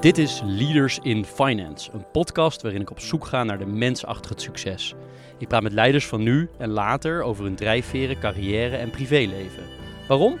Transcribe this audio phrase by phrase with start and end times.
[0.00, 4.04] Dit is Leaders in Finance, een podcast waarin ik op zoek ga naar de mens
[4.04, 4.94] achter het succes.
[5.38, 9.62] Ik praat met leiders van nu en later over hun drijfveren, carrière en privéleven.
[10.08, 10.38] Waarom?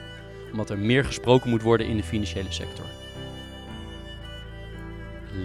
[0.50, 2.84] Omdat er meer gesproken moet worden in de financiële sector.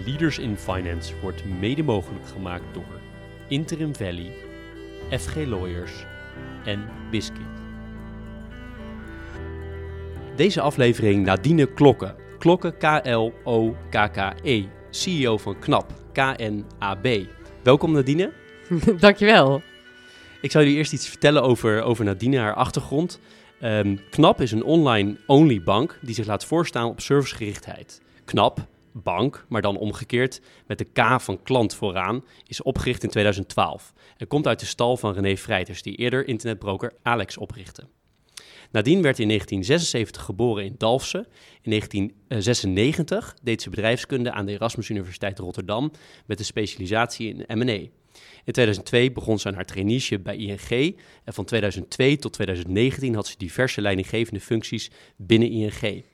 [0.04, 3.00] Leaders in Finance wordt mede mogelijk gemaakt door
[3.48, 4.32] Interim Valley,
[5.10, 6.04] FG Lawyers
[6.64, 7.46] en Biscuit.
[10.36, 12.25] Deze aflevering Nadine Klokken.
[12.46, 14.64] Klokken K-L-O-K-K-E.
[14.90, 15.92] CEO van KNAP.
[16.12, 17.06] K-N-A-B.
[17.62, 18.32] Welkom Nadine.
[18.98, 19.62] Dankjewel.
[20.40, 23.20] Ik zou jullie eerst iets vertellen over, over Nadine, haar achtergrond.
[23.60, 28.00] Ehm, KNAP is een online-only bank die zich laat voorstaan op servicegerichtheid.
[28.24, 33.92] KNAP, bank, maar dan omgekeerd met de K van klant vooraan, is opgericht in 2012
[34.16, 37.82] en komt uit de stal van René Vrijters, die eerder internetbroker Alex oprichtte.
[38.76, 41.26] Nadine werd in 1976 geboren in Dalfsen.
[41.62, 45.92] In 1996 deed ze bedrijfskunde aan de Erasmus Universiteit Rotterdam
[46.26, 47.72] met een specialisatie in M&A.
[48.44, 53.26] In 2002 begon ze aan haar traineeship bij ING en van 2002 tot 2019 had
[53.26, 56.04] ze diverse leidinggevende functies binnen ING.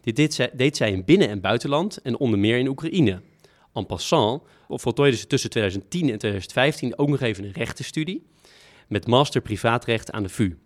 [0.00, 3.22] Dit deed zij, deed zij in binnen- en buitenland en onder meer in Oekraïne.
[3.72, 8.26] En passant voltooide ze tussen 2010 en 2015 ook nog even een rechtenstudie
[8.88, 10.56] met master privaatrecht aan de VU.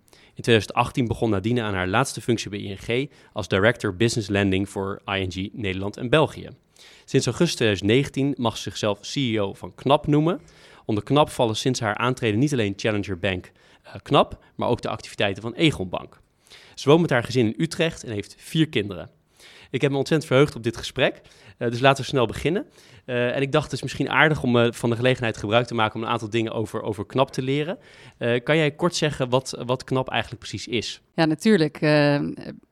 [0.40, 5.02] In 2018 begon Nadine aan haar laatste functie bij ING als Director Business Lending voor
[5.04, 6.48] ING Nederland en België.
[7.04, 10.40] Sinds augustus 2019 mag ze zichzelf CEO van KNAP noemen.
[10.84, 13.52] Onder KNAP vallen sinds haar aantreden niet alleen Challenger Bank
[13.86, 16.20] uh, KNAP, maar ook de activiteiten van Egon Bank.
[16.74, 19.10] Ze woont met haar gezin in Utrecht en heeft vier kinderen.
[19.70, 21.20] Ik heb me ontzettend verheugd op dit gesprek,
[21.68, 22.66] dus laten we snel beginnen.
[23.06, 25.74] Uh, en ik dacht het is misschien aardig om uh, van de gelegenheid gebruik te
[25.74, 27.78] maken om een aantal dingen over, over KNAP te leren.
[28.18, 31.00] Kan jij kort zeggen wat, wat KNAP eigenlijk precies is?
[31.14, 31.78] Ja, natuurlijk.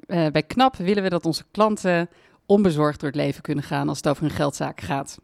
[0.06, 2.09] bij KNAP willen we dat onze klanten
[2.47, 5.19] onbezorgd door het leven kunnen gaan als het over hun geldzaken gaat.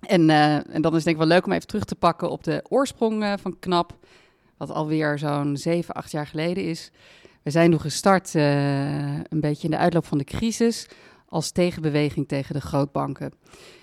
[0.00, 2.44] En, en dan is het denk ik wel leuk om even terug te pakken op
[2.44, 3.96] de oorsprong van KNAP,
[4.56, 6.90] wat alweer zo'n 7, 8 jaar geleden is.
[7.42, 10.88] We zijn toen gestart een beetje in de uitloop van de crisis
[11.32, 13.32] als tegenbeweging tegen de grootbanken.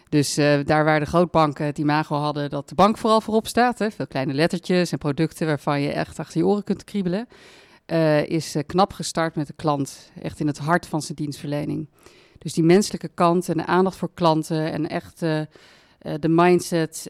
[0.10, 3.80] Dus uh, daar waar de grootbanken het imago hadden dat de bank vooral voorop staat,
[3.80, 7.28] hè, veel kleine lettertjes en producten waarvan je echt achter je oren kunt kriebelen,
[7.88, 11.90] uh, is uh, knap gestart met de klant, echt in het hart van zijn dienstverlening.
[12.38, 15.20] Dus die menselijke kant en de aandacht voor klanten en echt
[16.00, 17.08] de mindset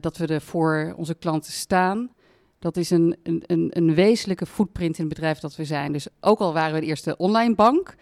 [0.00, 2.10] dat we er voor onze klanten staan,
[2.58, 5.92] dat is een, een, een wezenlijke footprint in het bedrijf dat we zijn.
[5.92, 7.94] Dus ook al waren we de eerste online bank,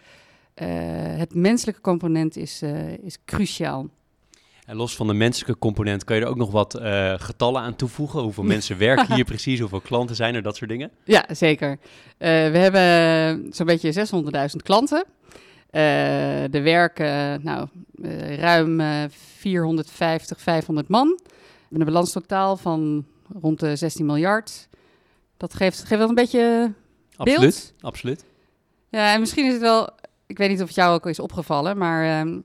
[1.16, 2.62] het menselijke component is,
[3.02, 3.88] is cruciaal.
[4.70, 7.76] En los van de menselijke component, kan je er ook nog wat uh, getallen aan
[7.76, 8.20] toevoegen?
[8.20, 9.60] Hoeveel mensen werken hier precies?
[9.60, 10.42] Hoeveel klanten zijn er?
[10.42, 10.90] Dat soort dingen?
[11.04, 11.70] Ja, zeker.
[11.70, 11.78] Uh,
[12.18, 15.04] we hebben zo'n beetje 600.000 klanten.
[15.70, 17.68] Uh, er werken nou,
[18.36, 21.08] ruim 450, 500 man.
[21.08, 23.06] We hebben een balanstotaal van
[23.40, 24.68] rond de 16 miljard.
[25.36, 26.72] Dat geeft, geeft wel een beetje
[27.16, 27.36] beeld.
[27.36, 28.24] Absoluut, absoluut.
[28.88, 29.88] Ja, en misschien is het wel...
[30.30, 32.20] Ik weet niet of het jou ook is opgevallen, maar...
[32.20, 32.44] Um,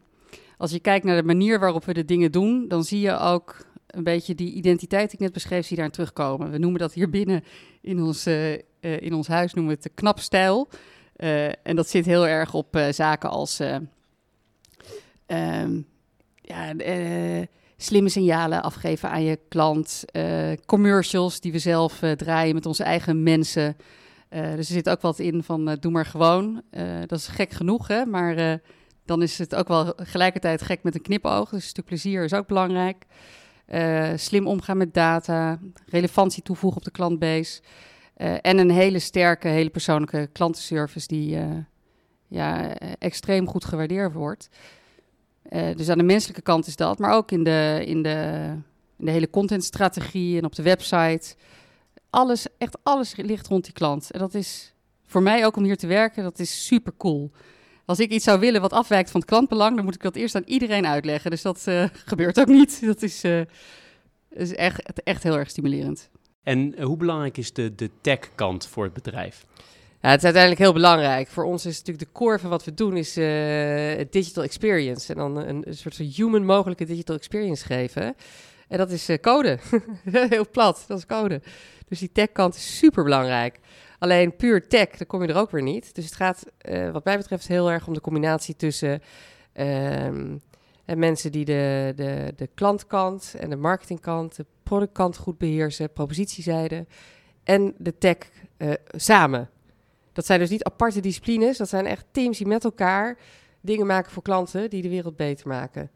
[0.58, 3.66] als je kijkt naar de manier waarop we de dingen doen, dan zie je ook
[3.88, 6.52] een beetje die identiteit die ik net beschreef, zie daar terugkomen.
[6.52, 7.44] We noemen dat hier binnen
[7.82, 10.68] in ons, uh, uh, in ons huis, noemen we het de knapstijl.
[11.18, 13.60] Uh, en dat zit heel erg op zaken als
[15.28, 15.88] um,
[16.42, 16.74] ja,
[17.78, 20.06] slimme signalen afgeven aan je klant,
[20.66, 23.76] commercials die we zelf draaien met onze eigen mensen.
[24.30, 26.62] Dus er zit ook wat in van doe maar gewoon.
[27.06, 28.06] dat is gek genoeg, hè?
[28.06, 28.62] maar
[29.06, 31.50] dan is het ook wel gelijkertijd gek met een knipoog.
[31.50, 33.06] Dus een stuk plezier is ook belangrijk.
[34.16, 37.62] Slim omgaan met data, relevantie toevoegen op de klantbase.
[38.42, 41.38] En een hele sterke, hele persoonlijke klantenservice die
[42.28, 44.50] ja, extreem goed gewaardeerd wordt.
[45.50, 48.50] dus aan de menselijke kant is dat, maar ook in de, in de,
[48.98, 51.36] in de hele contentstrategie en op de website.
[52.16, 54.12] Alles, echt alles ligt rond die klant.
[54.12, 54.74] En dat is
[55.06, 57.32] voor mij ook om hier te werken, dat is super cool
[57.86, 60.36] als ik iets zou willen wat afwijkt van het klantbelang, dan moet ik dat eerst
[60.36, 61.32] aan iedereen uitleggen.
[61.32, 62.86] Dus dat uh, gebeurt ook niet.
[62.86, 63.42] Dat is, uh,
[64.30, 66.10] is echt, echt heel erg stimulerend.
[66.44, 69.46] En hoe belangrijk is de, de tech-kant voor het bedrijf?
[70.02, 71.28] Ja, het is uiteindelijk heel belangrijk.
[71.28, 75.14] Voor ons is natuurlijk de core van wat we doen is uh, digital experience.
[75.14, 78.16] En dan een, een soort van human mogelijke digital experience geven.
[78.68, 79.60] En dat is code.
[80.12, 81.42] heel plat, dat is code.
[81.88, 83.60] Dus die tech-kant is super belangrijk.
[84.00, 85.96] Alleen puur tech, dan kom je er ook weer niet.
[85.96, 89.02] Dus het gaat, uh, wat mij betreft, heel erg om de combinatie tussen
[89.54, 90.42] um,
[90.86, 96.86] mensen die de, de, de klantkant en de marketingkant, de productkant goed beheersen, propositiezijde
[97.44, 98.18] en de tech
[98.58, 99.50] uh, samen.
[100.14, 103.18] Dat zijn dus niet aparte disciplines, dat zijn echt teams die met elkaar
[103.62, 105.92] dingen maken voor klanten die de wereld beter maken.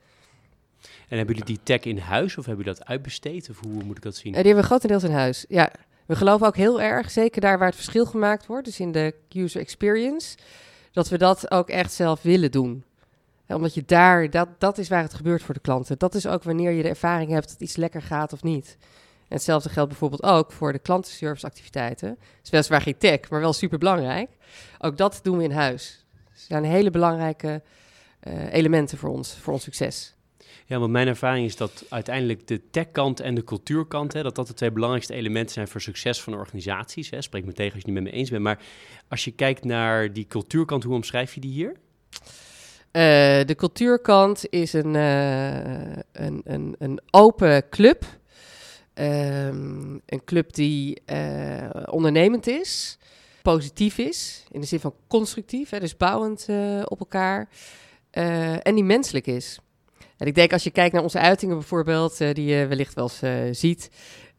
[0.81, 3.49] En hebben jullie die tech in huis of hebben jullie dat uitbesteed?
[3.49, 4.31] Of hoe moet ik dat zien?
[4.31, 5.45] Uh, die hebben we grotendeels in huis.
[5.47, 5.71] Ja,
[6.05, 9.13] we geloven ook heel erg, zeker daar waar het verschil gemaakt wordt, dus in de
[9.29, 10.37] user experience,
[10.91, 12.83] dat we dat ook echt zelf willen doen.
[13.47, 15.97] omdat je daar, dat, dat is waar het gebeurt voor de klanten.
[15.97, 18.77] Dat is ook wanneer je de ervaring hebt dat iets lekker gaat of niet.
[19.29, 22.09] En hetzelfde geldt bijvoorbeeld ook voor de klantenserviceactiviteiten.
[22.09, 24.29] Het is weliswaar geen tech, maar wel super belangrijk.
[24.79, 26.05] Ook dat doen we in huis.
[26.29, 27.61] Dat zijn hele belangrijke
[28.27, 30.15] uh, elementen voor ons, voor ons succes.
[30.65, 34.53] Ja, want mijn ervaring is dat uiteindelijk de tech-kant en de cultuurkant, dat dat de
[34.53, 37.09] twee belangrijkste elementen zijn voor succes van organisaties.
[37.09, 37.21] Hè.
[37.21, 38.43] Spreek me tegen als je het niet met me eens bent.
[38.43, 38.59] Maar
[39.07, 41.75] als je kijkt naar die cultuurkant, hoe omschrijf je die hier?
[42.91, 48.05] Uh, de cultuurkant is een, uh, een, een, een open club.
[48.93, 52.97] Um, een club die uh, ondernemend is,
[53.41, 56.47] positief is, in de zin van constructief, hè, dus bouwend
[56.85, 57.49] op elkaar.
[58.61, 59.59] en die menselijk is.
[60.19, 63.03] En ik denk als je kijkt naar onze uitingen bijvoorbeeld, uh, die je wellicht wel
[63.03, 63.91] eens uh, ziet,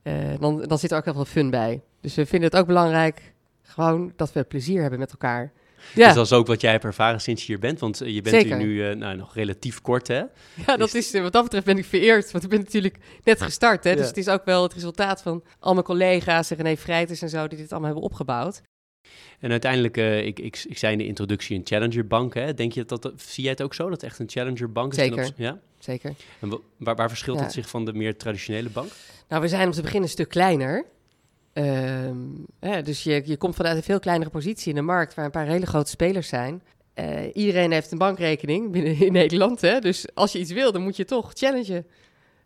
[0.02, 1.80] uh, dan, dan zit er ook heel veel fun bij.
[2.00, 3.32] Dus we vinden het ook belangrijk
[3.62, 5.52] gewoon dat we plezier hebben met elkaar.
[5.94, 6.06] Ja.
[6.06, 8.36] Dus dat is ook wat jij hebt ervaren sinds je hier bent, want je bent
[8.36, 8.56] Zeker.
[8.56, 10.22] hier nu nou, nog relatief kort, hè?
[10.66, 13.84] Ja, dat is, wat dat betreft ben ik vereerd, want ik ben natuurlijk net gestart,
[13.84, 13.96] hè?
[13.96, 17.48] Dus het is ook wel het resultaat van al mijn collega's, René Vrijters en zo,
[17.48, 18.62] die dit allemaal hebben opgebouwd.
[19.40, 22.34] En uiteindelijk, uh, ik, ik, ik zei in de introductie een challenger bank.
[22.34, 22.54] Hè?
[22.54, 24.98] Denk je dat, dat zie jij het ook zo, dat echt een challenger bank is?
[24.98, 25.30] Zeker.
[25.36, 25.60] ja?
[25.80, 26.14] Zeker.
[26.40, 27.44] En waar, waar verschilt ja.
[27.44, 28.90] het zich van de meer traditionele bank?
[29.28, 30.84] Nou, we zijn om te beginnen een stuk kleiner.
[31.52, 35.24] Um, hè, dus je, je komt vanuit een veel kleinere positie in de markt, waar
[35.24, 36.62] een paar hele grote spelers zijn.
[36.94, 39.60] Uh, iedereen heeft een bankrekening binnen in Nederland.
[39.60, 39.78] Hè?
[39.78, 41.86] Dus als je iets wil, dan moet je toch challengen.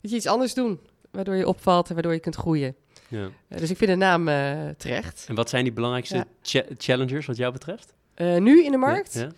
[0.00, 0.80] Moet je iets anders doen,
[1.10, 2.76] waardoor je opvalt en waardoor je kunt groeien.
[3.08, 3.30] Ja.
[3.48, 5.24] Uh, dus ik vind de naam uh, terecht.
[5.28, 6.24] En wat zijn die belangrijkste ja.
[6.42, 7.92] cha challengers wat jou betreft?
[8.16, 9.14] Nu in de markt?
[9.14, 9.28] Ja,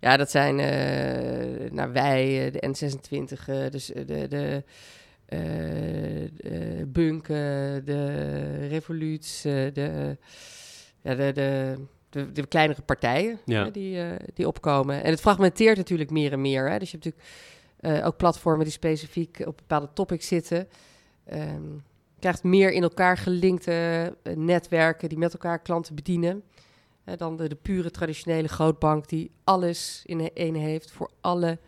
[0.00, 0.16] ja.
[0.16, 0.56] dat zijn
[1.74, 4.64] nou, wij, de N26, dus de, de
[6.86, 10.16] Bunk, de Revoluut, de,
[11.02, 11.76] ja, de, de,
[12.10, 13.70] de, de, kleinere partijen ja.
[13.70, 13.98] die,
[14.34, 15.02] die opkomen.
[15.02, 16.70] En het fragmenteert natuurlijk meer en meer.
[16.70, 16.78] Hè?
[16.78, 17.14] Dus je hebt
[17.80, 20.68] natuurlijk ook platformen die specifiek op bepaalde topics zitten.
[21.32, 21.82] Um,
[22.20, 23.72] krijgt meer in elkaar gelinkte
[24.22, 26.42] uh, netwerken die met elkaar klanten bedienen.
[27.16, 31.58] Dan de, de, pure traditionele grootbank die alles in één heeft voor alle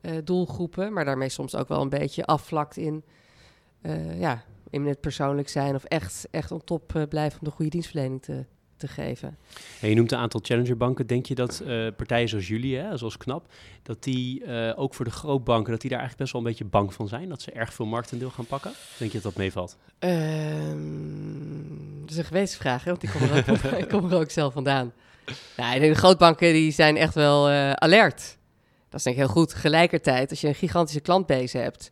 [0.00, 0.92] uh, doelgroepen.
[0.92, 3.04] Maar daarmee soms ook wel een beetje afvlakt in,
[4.14, 5.74] ja, in het persoonlijk zijn.
[5.74, 8.44] Of echt, echt on top blijven om de goede dienstverlening te,
[8.80, 9.36] te geven.
[9.80, 11.06] En je noemt een aantal challengerbanken.
[11.06, 13.46] Denk je dat uh, partijen zoals jullie, hè, zoals KNAP,
[13.82, 16.70] dat die uh, ook voor de grootbanken, dat die daar eigenlijk best wel een beetje
[16.70, 17.28] bang van zijn?
[17.28, 18.72] Dat ze erg veel marktendeel gaan pakken?
[18.98, 19.76] Denk je dat dat meevalt?
[19.98, 24.30] Um, dat is een gewetensvraag, hè, want ik kom er ook, ik kom er ook
[24.30, 24.92] zelf vandaan.
[25.56, 28.38] Ja, de grootbanken die zijn echt wel uh, alert.
[28.88, 29.48] Dat is denk ik heel goed.
[29.48, 31.88] Tegelijkertijd, als je een gigantische klantbase hebt,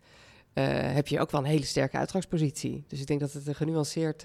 [0.94, 2.85] heb je ook wel een hele sterke uitgangspositie.
[2.88, 4.25] Dus ik denk dat het een genuanceerd...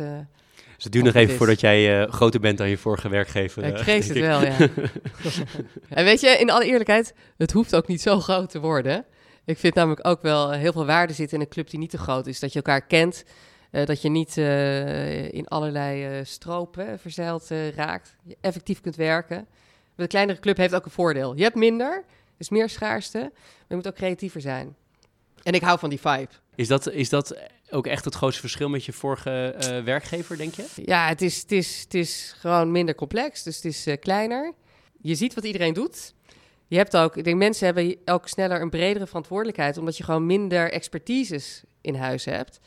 [0.76, 1.38] Dus het duurt nog even is.
[1.38, 3.64] voordat jij uh, groter bent dan je vorige werkgever.
[3.64, 4.58] Ik vrees het wel, ja.
[5.90, 9.06] en weet je, in alle eerlijkheid, het hoeft ook niet zo groot te worden.
[9.46, 11.98] Ik vind namelijk ook wel heel veel waarde zitten in een club die niet te
[11.98, 12.40] groot is.
[12.40, 13.24] Dat je elkaar kent,
[13.72, 18.16] uh, dat je niet uh, in allerlei stropen verzeild raakt.
[18.24, 19.48] Je effectief kunt werken.
[19.96, 21.36] Een kleinere club heeft ook een voordeel.
[21.36, 22.04] Je hebt minder,
[22.38, 24.76] dus meer schaarste, maar je moet ook creatiever zijn.
[25.44, 26.30] En ik hou van die vibe.
[26.56, 27.36] Is dat, is dat
[27.74, 30.66] ook echt het grootste verschil met je vorige uh, werkgever, denk je?
[30.76, 34.54] Ja, het is, het, is, het is gewoon minder complex, dus het is uh, kleiner.
[35.02, 36.14] Je ziet wat iedereen doet.
[36.68, 40.26] Je hebt ook, ik denk mensen hebben ook sneller een bredere verantwoordelijkheid, omdat je gewoon
[40.26, 42.60] minder expertises in huis hebt.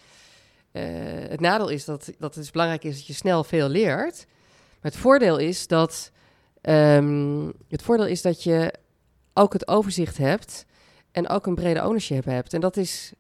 [0.72, 0.82] Uh,
[1.28, 4.26] het nadeel is dat, dat het dus belangrijk is dat je snel veel leert.
[4.80, 6.10] Maar het voordeel is dat,
[6.62, 8.72] um, het voordeel is dat je
[9.34, 10.66] ook het overzicht hebt
[11.12, 12.52] en ook een brede ownership hebt.
[12.52, 13.12] En dat is,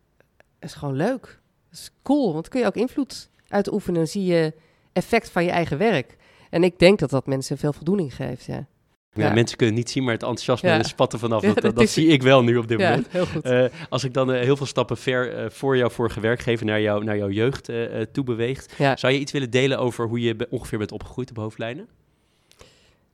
[0.60, 1.40] is gewoon leuk.
[1.76, 3.94] Dat is cool, want kun je ook invloed uitoefenen.
[3.94, 4.52] Dan zie je
[4.92, 6.16] effect van je eigen werk.
[6.50, 8.66] En ik denk dat dat mensen veel voldoening geeft, ja.
[9.12, 10.82] Ja, ja, mensen kunnen het niet zien, maar het enthousiasme ja.
[10.82, 11.42] spat er vanaf.
[11.46, 13.06] Ja, dat, zie ik wel nu op dit moment.
[13.10, 13.46] Heel goed.
[13.46, 16.80] Uh, als ik dan uh, heel veel stappen ver uh, voor jouw vorige werkgever naar,
[16.80, 17.70] jou, naar jouw jeugd
[18.12, 21.88] toe beweegt, zou je iets willen delen over hoe je ongeveer bent opgegroeid op hoofdlijnen?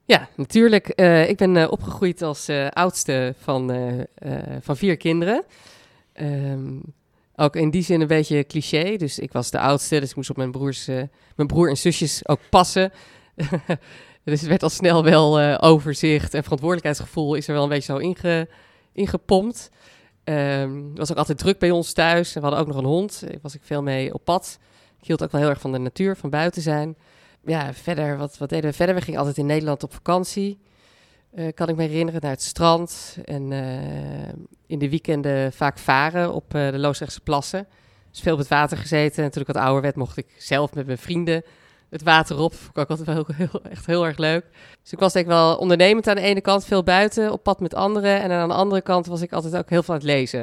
[0.05, 0.89] Ja, natuurlijk.
[1.29, 3.71] ik ben opgegroeid als oudste van,
[4.61, 5.45] van vier kinderen.
[6.21, 6.83] Um,
[7.43, 8.97] ook in die zin een beetje cliché.
[8.97, 11.03] Dus ik was de oudste, dus ik moest op mijn, broers, uh,
[11.37, 12.93] mijn broer en zusjes ook passen.
[14.25, 17.93] dus het werd al snel wel uh, overzicht en verantwoordelijkheidsgevoel is er wel een beetje
[17.93, 18.49] zo inge,
[18.93, 19.71] ingepompt.
[20.25, 22.33] Het was ook altijd druk bij ons thuis.
[22.33, 23.21] We hadden ook nog een hond.
[23.21, 24.59] Daar was ik veel mee op pad.
[25.01, 26.97] Ik hield ook wel heel erg van de natuur, van buiten zijn.
[27.45, 28.95] Ja, verder, wat, wat deden we verder?
[28.95, 30.59] We gingen altijd in Nederland op vakantie.
[31.35, 33.17] Eh, kan ik me herinneren, naar het strand.
[33.25, 34.33] En eh,
[34.67, 37.67] in de weekenden vaak varen op eh, de Loosdrechtse plassen.
[38.11, 39.25] Dus veel op het water gezeten.
[39.25, 41.43] En toen ik wat ouder werd, mocht ik zelf met mijn vrienden
[41.91, 42.55] het water op.
[42.55, 44.45] Vond ik altijd wel heel- echt heel erg leuk.
[44.83, 47.61] Dus ik was denk ik wel ondernemend aan de ene kant, veel buiten, op pad
[47.61, 48.21] met anderen.
[48.23, 50.41] En aan de andere kant was ik altijd ook heel veel aan het lezen.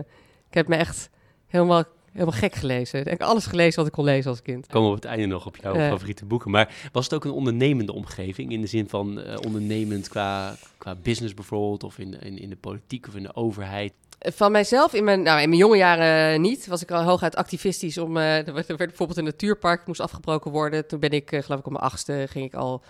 [0.48, 1.10] Ik heb me echt
[1.48, 3.00] helemaal, helemaal gek gelezen.
[3.00, 4.66] Ik heb alles gelezen wat ik kon lezen als kind.
[4.66, 6.52] We komen op het einde nog op jouw favoriete boeken.
[6.52, 8.52] Maar was het ook een ondernemende omgeving?
[8.52, 11.84] In de zin van eh, ondernemend qua, qua business bijvoorbeeld?
[11.84, 13.94] Of in, in, in de politiek of in de overheid?
[14.20, 17.98] Van mijzelf, in mijn, nou, in mijn jonge jaren niet, was ik al hooguit activistisch.
[17.98, 20.88] Om, eh, er, werd, er werd bijvoorbeeld een natuurpark moest afgebroken worden.
[20.88, 22.82] Toen ben ik, eh, geloof ik, op mijn achtste ging ik al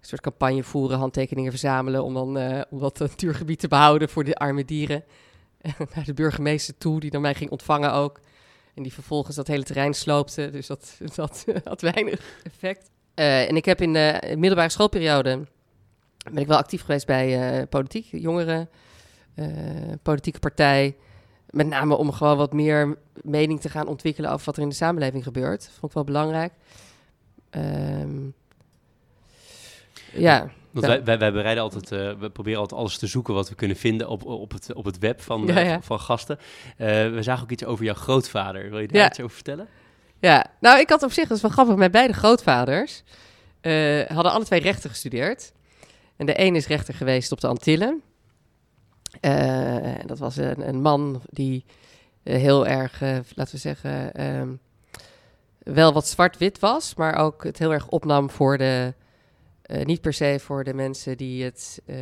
[0.00, 2.04] een soort campagne voeren, handtekeningen verzamelen.
[2.04, 5.04] Om dan om dat natuurgebied te behouden voor de arme dieren.
[5.94, 8.20] Naar de burgemeester toe, die dan mij ging ontvangen ook.
[8.76, 10.50] En die vervolgens dat hele terrein sloopte.
[10.50, 12.90] Dus dat, dat had weinig effect.
[13.14, 15.46] Eh, en ik heb in de middelbare schoolperiode
[16.32, 18.68] ben ik wel actief geweest bij eh, politiek, jongeren,
[19.34, 19.46] eh,
[20.02, 20.96] politieke partij.
[21.50, 24.74] Met name om gewoon wat meer mening te gaan ontwikkelen over wat er in de
[24.74, 25.64] samenleving gebeurt.
[25.64, 26.52] Vond ik wel belangrijk.
[27.50, 28.30] Ehm,
[30.12, 30.94] ja, Want Ja.
[30.94, 33.76] wij, wij, wij bereiden altijd, eh, we proberen altijd alles te zoeken wat we kunnen
[33.76, 35.82] vinden op, op, het, op het web van, Ja, eh, ja.
[35.82, 36.38] van, gasten.
[36.76, 38.70] Eh, we zagen ook iets over jouw grootvader.
[38.70, 39.68] Wil je daar iets over vertellen?
[40.20, 43.02] Ja, nou, ik had op zich, dat is wel grappig, mijn beide grootvaders
[44.08, 45.52] hadden alle twee rechten gestudeerd.
[46.16, 48.02] En de een is rechter geweest op de Antillen.
[49.20, 51.64] En dat was een, een man die
[52.22, 53.00] heel erg,
[53.34, 54.48] laten we zeggen, ehm,
[55.58, 58.94] wel wat zwart-wit was, maar ook het heel erg opnam voor de,
[59.66, 61.96] eh, niet per se voor de mensen die het, eh,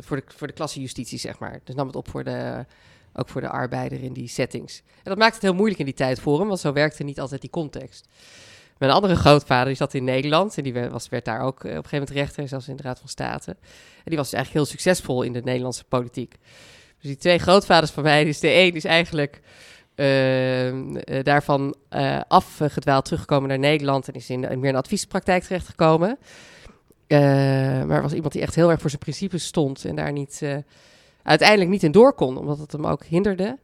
[0.00, 1.60] voor, de, voor de klassenjustitie, zeg maar.
[1.64, 2.64] Dus nam het op voor de,
[3.14, 4.82] ook voor de arbeider in die settings.
[4.86, 7.20] En dat maakte het heel moeilijk in die tijd voor hem, want zo werkte niet
[7.20, 8.08] altijd die context.
[8.78, 11.76] Mijn andere grootvader die zat in Nederland en die was, werd daar ook eh, op
[11.76, 13.50] een gegeven moment rechter, zelfs in de Raad van State.
[13.50, 16.34] En die was dus eigenlijk heel succesvol in de Nederlandse politiek.
[17.00, 19.40] Dus die twee grootvaders van mij, dus de een is eigenlijk
[19.96, 20.74] eh, eh,
[21.22, 26.18] daarvan eh, afgedwaald teruggekomen naar Nederland en is in, in meer een adviespraktijk terechtgekomen.
[27.06, 27.18] Eh,
[27.84, 30.56] maar was iemand die echt heel erg voor zijn principes stond en daar niet, eh,
[31.22, 33.58] uiteindelijk niet in door kon, omdat het hem ook hinderde.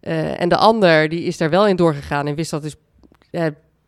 [0.00, 2.76] Eh, en de ander, die is daar wel in doorgegaan en wist dat dus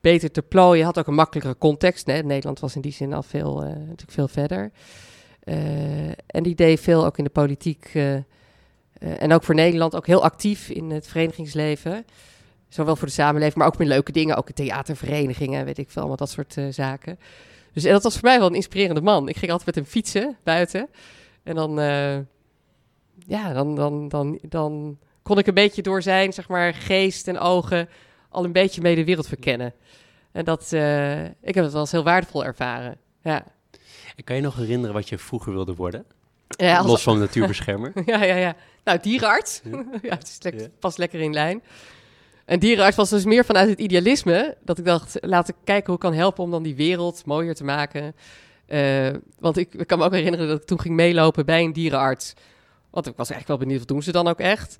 [0.00, 0.84] beter te plooien.
[0.84, 2.06] Had ook een makkelijkere context.
[2.06, 4.70] Nederland was in die zin al veel, natuurlijk veel verder.
[6.26, 7.90] En die deed veel ook in de politiek.
[8.98, 12.04] en ook voor Nederland ook heel actief in het verenigingsleven.
[12.68, 14.36] Zowel voor de samenleving, maar ook met leuke dingen.
[14.36, 17.18] Ook in theaterverenigingen, weet ik veel, allemaal dat soort zaken.
[17.76, 19.28] Dus en dat was voor mij wel een inspirerende man.
[19.28, 20.88] Ik ging altijd met hem fietsen buiten.
[21.42, 22.16] En dan, eh,
[23.26, 27.38] ja, dan, dan, dan, dan kon ik een beetje door zijn, zeg maar, geest en
[27.38, 27.88] ogen
[28.28, 29.74] al een beetje mee de wereld verkennen.
[30.32, 32.96] En dat, eh, ik heb het wel eens heel waardevol ervaren.
[33.22, 33.44] Ja,
[34.16, 36.04] En kan je nog herinneren wat je vroeger wilde worden?
[36.48, 37.92] ja, als- Los van natuurbeschermer.
[38.06, 38.56] ja, ja, ja.
[38.84, 39.60] Nou, dierenarts.
[40.02, 40.14] Ja.
[40.16, 40.66] Het is Ja.
[40.78, 41.62] past lekker in lijn.
[42.46, 44.56] En dierenarts was dus meer vanuit het idealisme.
[44.64, 47.54] Dat ik dacht, laten we kijken hoe ik kan helpen om dan die wereld mooier
[47.54, 48.14] te maken.
[48.66, 51.72] Eh, want ik, ik kan me ook herinneren dat ik toen ging meelopen bij een
[51.72, 52.34] dierenarts.
[52.90, 54.76] Want ik was eigenlijk wel benieuwd, wat doen ze dan ook echt?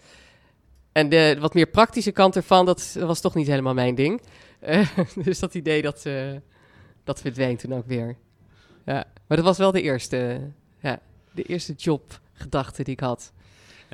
[0.92, 4.20] En de wat meer praktische kant ervan, dat was toch niet helemaal mijn ding.
[4.60, 4.88] Eh,
[5.24, 6.32] dus dat idee, dat, eh,
[7.04, 8.16] dat verdween toen ook weer.
[8.84, 10.40] Ja, maar dat was wel de eerste,
[10.80, 11.00] ja,
[11.32, 13.32] de eerste jobgedachte die ik had.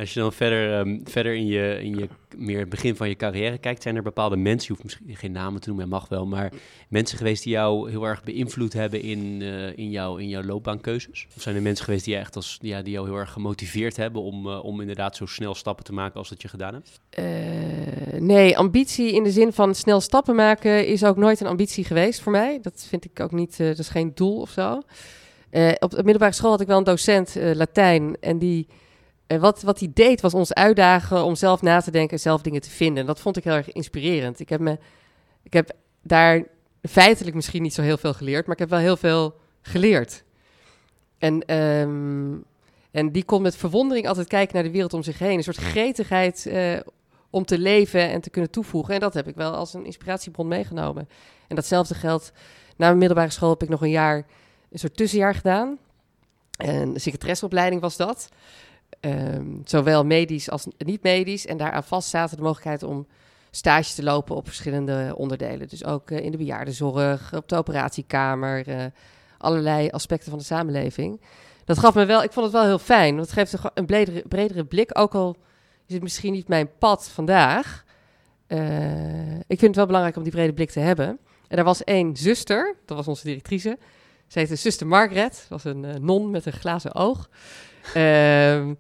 [0.03, 3.59] Als je dan verder, ehm, verder in, je, in je meer begin van je carrière
[3.59, 6.53] kijkt, zijn er bepaalde mensen, je hoeft misschien geen namen te noemen, mag wel, maar
[6.89, 11.27] mensen geweest die jou heel erg beïnvloed hebben in, eh, in, jouw, in jouw loopbaankeuzes?
[11.37, 14.23] Of zijn er mensen geweest die, echt als, ja, die jou heel erg gemotiveerd hebben
[14.23, 17.01] om, eh, om inderdaad zo snel stappen te maken als dat je gedaan hebt?
[17.11, 21.85] Eh, nee, ambitie in de zin van snel stappen maken is ook nooit een ambitie
[21.85, 22.59] geweest voor mij.
[22.63, 24.81] Dat vind ik ook niet, dat is geen doel of zo.
[25.79, 28.67] Op de middelbare school had ik wel een docent Latijn en die,
[29.33, 32.43] eh, wat, wat hij deed was ons uitdagen om zelf na te denken en zelf
[32.43, 33.01] dingen te vinden.
[33.01, 34.41] En dat vond ik heel erg inspirerend.
[34.41, 34.79] Ik heb, me,
[35.43, 35.71] ik heb
[36.03, 36.45] daar
[36.83, 40.25] feitelijk misschien niet zo heel veel geleerd, maar ik heb wel heel veel geleerd.
[41.19, 42.35] En, ehm,
[42.91, 45.37] en die kon met verwondering altijd kijken naar de wereld om zich heen.
[45.37, 46.81] Een soort gretigheid eh,
[47.31, 48.95] om te leven en te kunnen toevoegen.
[48.95, 51.09] En dat heb ik wel als een inspiratiebron meegenomen.
[51.49, 52.33] En datzelfde geldt.
[52.77, 54.27] Na mijn middelbare school heb ik nog een jaar,
[54.71, 55.79] een soort tussenjaar gedaan.
[56.57, 58.29] En secretaresseopleiding was dat.
[59.01, 61.47] Ehm, zowel medisch als niet medisch.
[61.47, 63.07] En daaraan vast zaten de mogelijkheid om
[63.51, 65.69] stage te lopen op verschillende onderdelen.
[65.69, 68.85] Dus ook eh, in de bejaardenzorg, op de operatiekamer, eh,
[69.39, 71.21] allerlei aspecten van de samenleving.
[71.65, 73.87] Dat gaf me wel, ik vond het wel heel fijn, want het geeft een,
[74.29, 75.37] bredere, blik, ook al
[75.87, 77.85] is het misschien niet mijn pad vandaag.
[78.47, 81.19] Eh, ik vind het wel belangrijk om die brede blik te hebben.
[81.49, 83.79] En er was één zuster, dat was onze directrice.
[84.27, 85.47] Ze heette Zuster Margaret.
[85.49, 87.29] was een non met een glazen oog.
[87.95, 88.75] Ehm,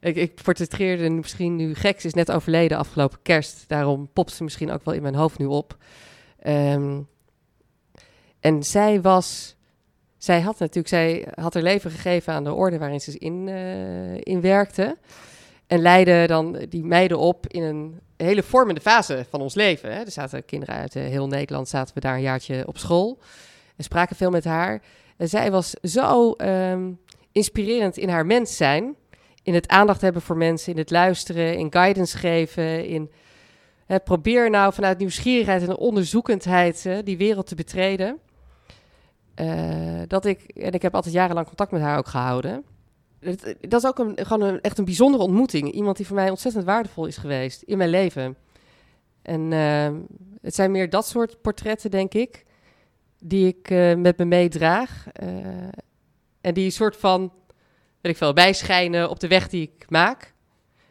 [0.00, 2.00] ik, ik portretteerde misschien nu gek.
[2.00, 3.64] Ze is net overleden afgelopen kerst.
[3.68, 5.76] Daarom popt ze misschien ook wel in mijn hoofd nu op.
[6.38, 7.00] Ehm,
[8.40, 9.58] en zij was...
[10.18, 10.88] Zij had natuurlijk...
[10.88, 14.96] Zij had haar leven gegeven aan de orde waarin ze in, eh, in werkte.
[15.66, 19.92] En leidde dan die meiden op in een hele vormende fase van ons leven.
[19.92, 20.00] Hè.
[20.00, 23.18] Er zaten kinderen uit eh, heel Nederland, zaten we daar een jaartje op school.
[23.76, 24.82] En spraken veel met haar.
[25.16, 26.90] En zij was zo ehm,
[27.32, 28.94] inspirerend in haar mens zijn.
[29.42, 32.86] In het aandacht hebben voor mensen, in het luisteren, in guidance geven.
[32.86, 33.10] In
[33.86, 38.18] hè, probeer nou vanuit nieuwsgierigheid en onderzoekendheid hè, die wereld te betreden.
[39.40, 42.64] Uh, dat ik, en ik heb altijd jarenlang contact met haar ook gehouden.
[43.60, 45.72] Dat, is ook een, gewoon echt een bijzondere ontmoeting.
[45.72, 48.36] Iemand die voor mij ontzettend waardevol is geweest in mijn leven.
[49.22, 49.88] En uh,
[50.42, 52.44] het zijn meer dat soort portretten, denk ik,
[53.18, 55.06] die ik uh, met me meedraag.
[56.40, 57.32] En die soort van,
[58.00, 60.34] weet ik veel, bijschijnen op de weg die ik maak.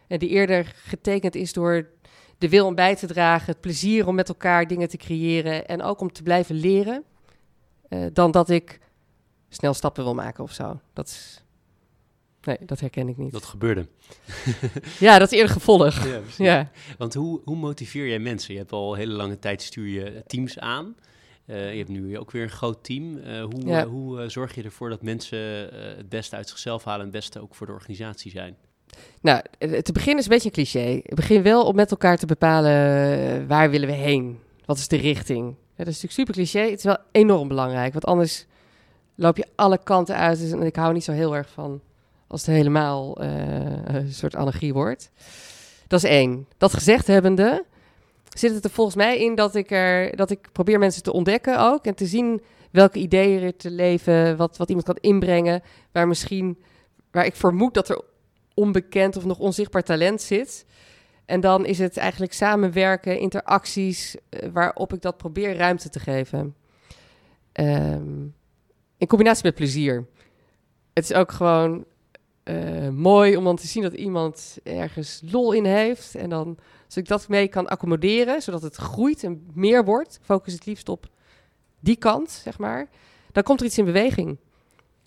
[0.07, 1.89] En die eerder getekend is door
[2.37, 5.81] de wil om bij te dragen, het plezier om met elkaar dingen te creëren en
[5.81, 7.03] ook om te blijven leren.
[8.13, 8.79] dan dat ik
[9.49, 10.79] snel stappen wil maken of zo.
[10.93, 11.43] Dat is
[12.41, 13.31] Nee, dat herken ik niet.
[13.31, 13.87] Dat gebeurde.
[14.99, 16.05] ja, dat is eerder gevolg.
[16.05, 18.53] Ja, ja, Want hoe, hoe motiveer jij mensen?
[18.53, 20.95] Je hebt al een hele lange tijd stuur je teams aan.
[21.49, 23.17] Uh, je hebt nu ook weer een groot team.
[23.17, 23.85] Uh, hoe ja.
[23.85, 25.39] hoe zorg je ervoor dat mensen
[25.97, 28.57] het beste uit zichzelf halen en het beste ook voor de organisatie zijn?
[29.21, 31.01] Nou, te beginnen is een beetje een cliché.
[31.15, 34.39] Begin wel om met elkaar te bepalen waar willen we heen?
[34.65, 35.47] Wat is de richting?
[35.47, 36.69] Ja, dat is natuurlijk super cliché.
[36.69, 38.45] Het is wel enorm belangrijk, want anders
[39.15, 40.51] loop je alle kanten uit.
[40.51, 41.81] En ik hou niet zo heel erg van
[42.27, 45.11] als het helemaal een soort anarchie wordt.
[45.87, 46.47] Dat is één.
[46.57, 47.65] Dat gezegd hebbende,
[48.29, 51.59] zit het er volgens mij in dat ik, er, dat ik probeer mensen te ontdekken
[51.59, 51.85] ook.
[51.85, 55.61] En te zien welke ideeën er te leven, wat, wat iemand kan inbrengen.
[55.91, 56.57] Waar misschien,
[57.11, 58.01] waar ik vermoed dat er
[58.53, 60.65] onbekend of nog onzichtbaar talent zit.
[61.25, 66.55] En dan is het eigenlijk samenwerken, interacties, uh, waarop ik dat probeer ruimte te geven.
[67.53, 68.35] Um,
[68.97, 70.07] in combinatie met plezier.
[70.93, 71.85] Het is ook gewoon
[72.43, 76.15] uh, mooi om dan te zien dat iemand ergens lol in heeft.
[76.15, 76.57] En dan,
[76.89, 80.89] als ik dat mee kan accommoderen, zodat het groeit en meer wordt, focus het liefst
[80.89, 81.09] op
[81.79, 82.89] die kant, zeg maar.
[83.31, 84.37] Dan komt er iets in beweging.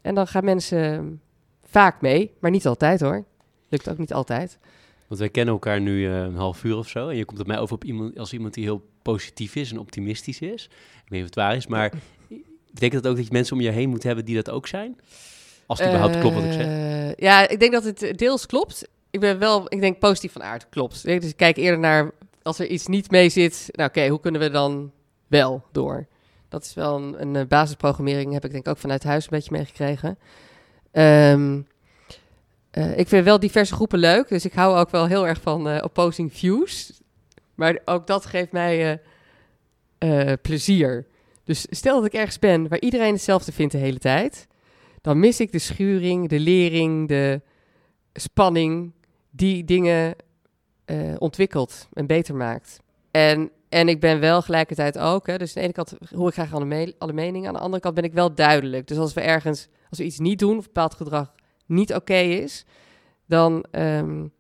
[0.01, 1.21] En dan gaan mensen
[1.65, 3.25] vaak mee, maar niet altijd hoor.
[3.69, 4.59] Lukt ook niet altijd.
[5.07, 7.09] Want wij kennen elkaar nu uh, een half uur of zo.
[7.09, 9.79] En je komt op mij over op iemand, als iemand die heel positief is en
[9.79, 10.65] optimistisch is.
[10.65, 10.71] Ik
[11.09, 11.93] weet niet of het waar is, maar
[12.71, 15.01] betekent dat ook dat je mensen om je heen moet hebben die dat ook zijn?
[15.67, 16.67] Als het überhaupt klopt wat ik zeg.
[16.67, 18.89] Eh, ja, ik denk dat het deels klopt.
[19.13, 21.05] Ik ben wel, ik denk positief van aard, klopt.
[21.05, 22.11] Dus ik kijk eerder naar,
[22.43, 24.93] als er iets niet mee zit, nou oké, hoe kunnen we dan
[25.27, 26.07] wel door?
[26.49, 29.53] Dat is wel een, een, eh, basisprogrammering, heb ik denk ook vanuit huis een beetje
[29.53, 30.19] meegekregen.
[30.93, 31.67] Um,
[32.73, 35.69] uh, ik vind wel diverse groepen leuk, dus ik hou ook wel heel erg van
[35.69, 37.01] uh, opposing views.
[37.55, 39.01] Maar ook dat geeft mij
[40.43, 41.07] plezier.
[41.45, 44.47] Dus stel dat ik ergens ben waar iedereen hetzelfde vindt de hele tijd
[45.03, 47.41] dan mis ik de schuring, de lering, de
[48.13, 48.93] spanning
[49.35, 50.15] die dingen
[50.87, 52.81] uh, ontwikkelt en beter maakt.
[53.11, 56.35] En, en ik ben wel gelijkertijd ook, hè, dus aan de ene kant hoor ik
[56.35, 58.87] graag alle, me alle meningen, aan de andere kant ben ik wel duidelijk.
[58.87, 61.35] Dus als we ergens, als we iets niet doen of bepaald gedrag
[61.67, 62.65] niet oké is,
[63.27, 64.33] dan um,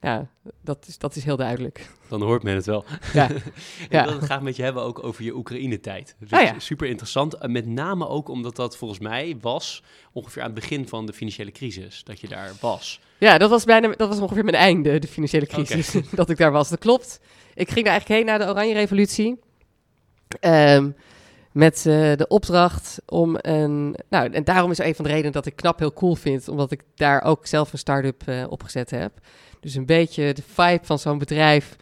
[0.00, 0.26] ja,
[0.62, 1.90] dat is, dat is heel duidelijk.
[2.08, 2.84] Dan hoort men het wel.
[3.12, 3.28] Ja.
[3.86, 4.04] ik ja.
[4.04, 6.16] wil het graag met je hebben ook over je Oekraïne-tijd.
[6.18, 6.58] Dus ja.
[6.58, 7.34] Super interessant.
[7.34, 9.82] Eh, met name ook omdat dat volgens mij was
[10.12, 12.04] ongeveer aan het begin van de financiële crisis.
[12.04, 13.00] Dat je daar was.
[13.18, 15.94] Ja, dat was, bijna, dat was ongeveer mijn einde, de financiële crisis.
[15.94, 16.08] Okay.
[16.20, 16.68] dat ik daar was.
[16.68, 17.20] Dat klopt.
[17.54, 19.38] Ik ging daar eigenlijk heen na de Oranje Revolutie.
[20.40, 20.94] Um,
[21.52, 23.96] met uh, de opdracht om een.
[24.08, 26.70] Nou, en daarom is een van de redenen dat ik knap heel cool vind, omdat
[26.70, 29.12] ik daar ook zelf een start-up uh, opgezet heb.
[29.60, 31.76] Dus een beetje de vibe van zo'n bedrijf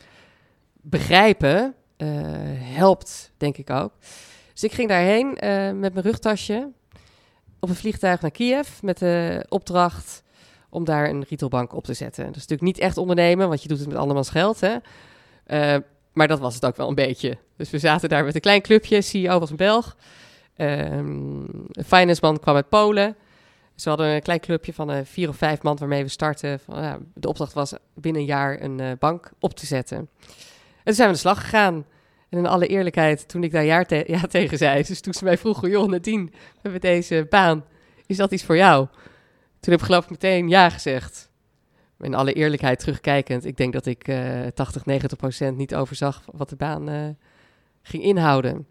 [0.73, 2.09] begrijpen uh,
[2.61, 3.93] helpt, denk ik ook.
[4.53, 5.29] Dus ik ging daarheen
[5.81, 6.71] met mijn rugtasje
[7.61, 10.23] op een vliegtuig naar Kiev met de opdracht
[10.69, 12.25] om daar een retailbank op te zetten.
[12.25, 14.61] Dat is natuurlijk niet echt ondernemen, want je doet het met andermans geld.
[14.61, 14.77] Hè?
[16.13, 17.39] Maar dat was het ook wel een beetje.
[17.57, 19.03] Dus we zaten daar met een klein clubje.
[19.03, 19.97] CEO was een Belg.
[20.57, 23.17] Um, een finance man kwam uit Polen.
[23.79, 26.61] Dus we hadden een klein clubje van uh, vier of vijf man waarmee we starten.
[27.15, 29.97] De opdracht was binnen een jaar een uh, bank op te zetten.
[29.97, 30.09] En
[30.85, 31.87] toen zijn we de slag gegaan.
[32.29, 35.25] En in alle eerlijkheid, toen ik daar ja, te ja tegen zei, dus toen ze
[35.25, 37.65] mij vroegen, joh Nadine, we hebben deze baan,
[38.07, 38.87] is dat iets voor jou?
[39.61, 41.31] Toen heb ik geloof ik meteen ja gezegd
[42.01, 46.49] in alle eerlijkheid terugkijkend, ik denk dat ik uh, 80, 90 procent niet overzag wat
[46.49, 47.17] de baan
[47.83, 48.67] ging inhouden.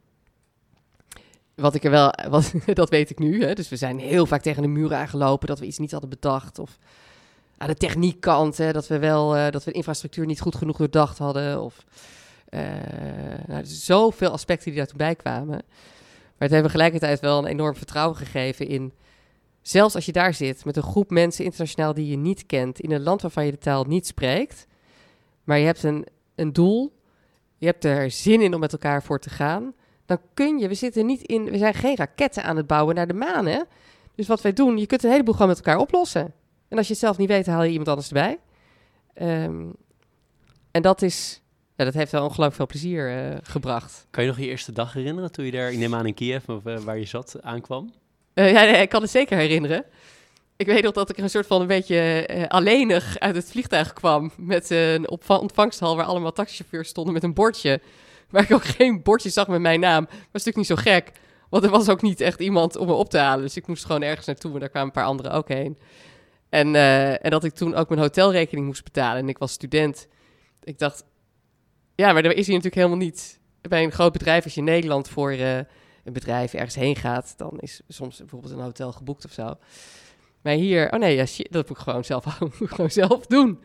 [1.61, 3.43] Wat ik er wel, wat, dat weet ik nu.
[3.43, 3.53] Hè.
[3.53, 6.59] Dus we zijn heel vaak tegen de muur aangelopen dat we iets niet hadden bedacht.
[6.59, 6.77] Of
[7.57, 10.77] aan de techniekkant, hè, dat we wel eh, dat we de infrastructuur niet goed genoeg
[10.77, 11.61] doordacht hadden.
[11.61, 11.85] Of
[12.49, 12.61] uh,
[13.47, 15.47] nou, zoveel aspecten die daar toen bij kwamen.
[15.47, 18.93] Maar het hebben tegelijkertijd wel een enorm vertrouwen gegeven in.
[19.61, 22.91] Zelfs als je daar zit met een groep mensen internationaal die je niet kent, in
[22.91, 24.67] een land waarvan je de taal niet spreekt,
[25.43, 26.93] maar je hebt een, een doel,
[27.57, 29.73] je hebt er zin in om met elkaar voor te gaan,
[30.07, 33.07] dan kun je, we zitten niet in, we zijn geen raketten aan het bouwen naar
[33.07, 33.61] de maan, hè?
[34.15, 36.33] Dus wat wij doen, je kunt een heleboel gewoon met elkaar oplossen.
[36.67, 38.39] En als je het zelf niet weet, haal je iemand anders erbij.
[39.21, 39.73] Um,
[40.71, 41.41] en dat is,
[41.75, 44.07] ja, dat heeft wel ongelooflijk veel plezier uh, gebracht.
[44.09, 46.49] Kan je nog je eerste dag herinneren toen je daar, ik neem aan in Kiev,
[46.49, 47.93] of uh, waar je zat, aankwam?
[48.33, 49.85] Uh, ja, nee, ik kan het zeker herinneren.
[50.55, 54.31] Ik weet nog dat ik een soort van een beetje alleenig uit het vliegtuig kwam.
[54.37, 57.81] Met een ontvangsthal waar allemaal taxichauffeurs stonden met een bordje.
[58.29, 60.05] Waar ik ook geen bordje zag met mijn naam.
[60.05, 61.11] Was natuurlijk niet zo gek.
[61.49, 63.45] Want er was ook niet echt iemand om me op te halen.
[63.45, 65.77] Dus ik moest gewoon ergens naartoe en daar kwamen een paar anderen ook heen.
[66.49, 69.21] En, uh, en dat ik toen ook mijn hotelrekening moest betalen.
[69.21, 70.07] En ik was student.
[70.63, 71.03] Ik dacht,
[71.95, 73.39] ja, maar er is hier natuurlijk helemaal niet.
[73.61, 77.33] Bij een groot bedrijf, als je in Nederland voor uh, een bedrijf ergens heen gaat,
[77.37, 79.55] dan is soms bijvoorbeeld een hotel geboekt of zo.
[80.41, 83.63] Maar hier, oh nee, ja, dat moet ik gewoon zelf, moet ik gewoon zelf doen.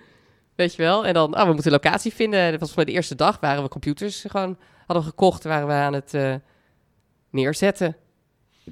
[0.55, 1.07] Weet je wel?
[1.07, 2.51] En dan, oh, we moeten locatie vinden.
[2.51, 5.93] Dat was voor de eerste dag, waren we computers gewoon hadden gekocht, waren we aan
[5.93, 6.35] het uh,
[7.31, 7.97] neerzetten.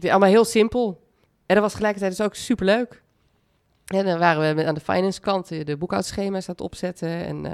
[0.03, 1.09] Allemaal heel simpel.
[1.47, 3.03] En dat was gelijkertijd dus ook superleuk.
[3.87, 7.53] En dan waren we aan de finance kant de boekhoudschema's aan het opzetten en uh,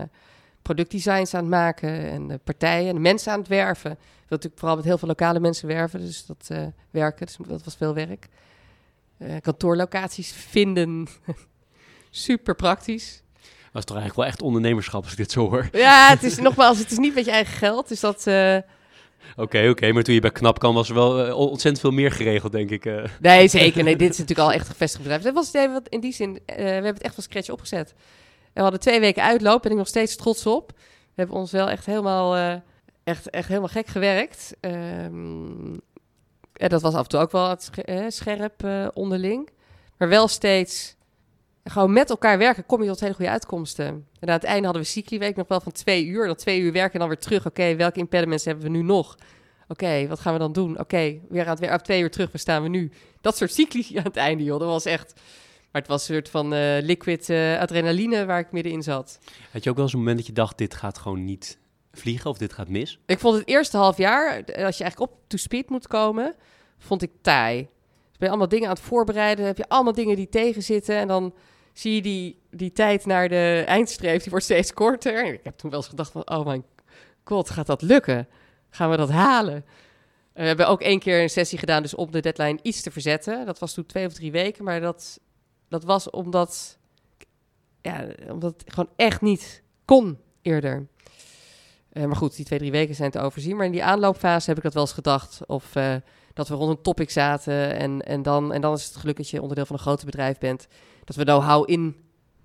[0.62, 3.90] productdesigns aan het maken en de partijen en de mensen aan het werven.
[3.90, 6.50] Ik wil natuurlijk vooral met heel veel lokale mensen werven, dus dat
[6.90, 8.28] werken, dus dat was veel werk.
[9.40, 11.06] Kantoorlocaties vinden,
[12.10, 13.22] super praktisch.
[13.76, 15.68] Was toch eigenlijk wel echt ondernemerschap als ik dit zo hoor?
[15.72, 18.26] Ja, het is nogmaals, het is niet met je eigen geld, dus dat...
[19.36, 22.12] Oké, oké, maar toen je bij Knap kan was er wel uh, ontzettend veel meer
[22.12, 22.84] geregeld, denk ik.
[22.84, 23.04] Uh.
[23.20, 23.84] Nee, zeker.
[23.84, 25.22] Nee, dit is natuurlijk al echt gevestigd bedrijf.
[25.22, 27.50] Dat was het even wat in die zin, uh, we hebben het echt van scratch
[27.50, 27.94] opgezet.
[28.52, 30.72] We hadden twee weken uitloop, ben ik nog steeds trots op.
[30.76, 32.60] We hebben ons wel echt helemaal,
[33.04, 34.56] echt, echt helemaal gek gewerkt.
[34.60, 35.80] Um,
[36.52, 37.56] en dat was af en toe ook wel
[38.08, 39.48] scherp onderling.
[39.96, 40.96] Maar wel steeds
[41.70, 43.86] gewoon met elkaar werken, kom je tot hele goede uitkomsten.
[43.86, 46.26] En aan het einde hadden we cycliweek nog wel van twee uur.
[46.26, 47.46] Dan twee uur werken en dan weer terug.
[47.46, 49.16] Oké, welke impediments hebben we nu nog?
[49.68, 50.70] Oké, wat gaan we dan doen?
[50.70, 52.30] Oké, okay, weer aan het weer op twee uur terug.
[52.32, 52.90] Waar staan we nu?
[53.20, 54.58] Dat soort cycli aan het einde, joh.
[54.58, 55.14] Dat was echt...
[55.72, 59.18] Maar het was een soort van uh, liquid uh, adrenaline waar ik middenin zat.
[59.50, 61.58] Had je ook wel zo'n moment dat je dacht, dit gaat gewoon niet
[61.92, 62.98] vliegen of dit gaat mis?
[63.06, 66.34] Ik vond het eerste half jaar, als je eigenlijk op to speed moet komen,
[66.78, 67.56] vond ik taai.
[67.58, 71.08] Dus ben je allemaal dingen aan het voorbereiden, heb je allemaal dingen die tegenzitten en
[71.08, 71.34] dan
[71.78, 75.24] zie je die, die tijd naar de eindstreep, die wordt steeds korter.
[75.24, 76.64] En ik heb toen wel eens gedacht van, oh mijn
[77.24, 78.28] god, gaat dat lukken?
[78.70, 79.64] Gaan we dat halen?
[80.32, 83.46] we hebben ook één keer een sessie gedaan, dus om de deadline iets te verzetten.
[83.46, 85.20] Dat was toen twee of drie weken, maar dat,
[85.68, 86.78] dat was omdat,
[87.82, 90.86] ja, omdat het gewoon echt niet kon eerder.
[91.92, 93.56] Uh, maar goed, die twee, drie weken zijn te overzien.
[93.56, 95.46] Maar in die aanloopfase heb ik dat wel eens gedacht.
[95.46, 95.94] Of uh,
[96.32, 97.76] dat we rond een topic zaten.
[97.76, 100.38] En, en, dan, en dan is het geluk dat je onderdeel van een groot bedrijf
[100.38, 100.66] bent
[101.06, 101.96] dat we know-how in,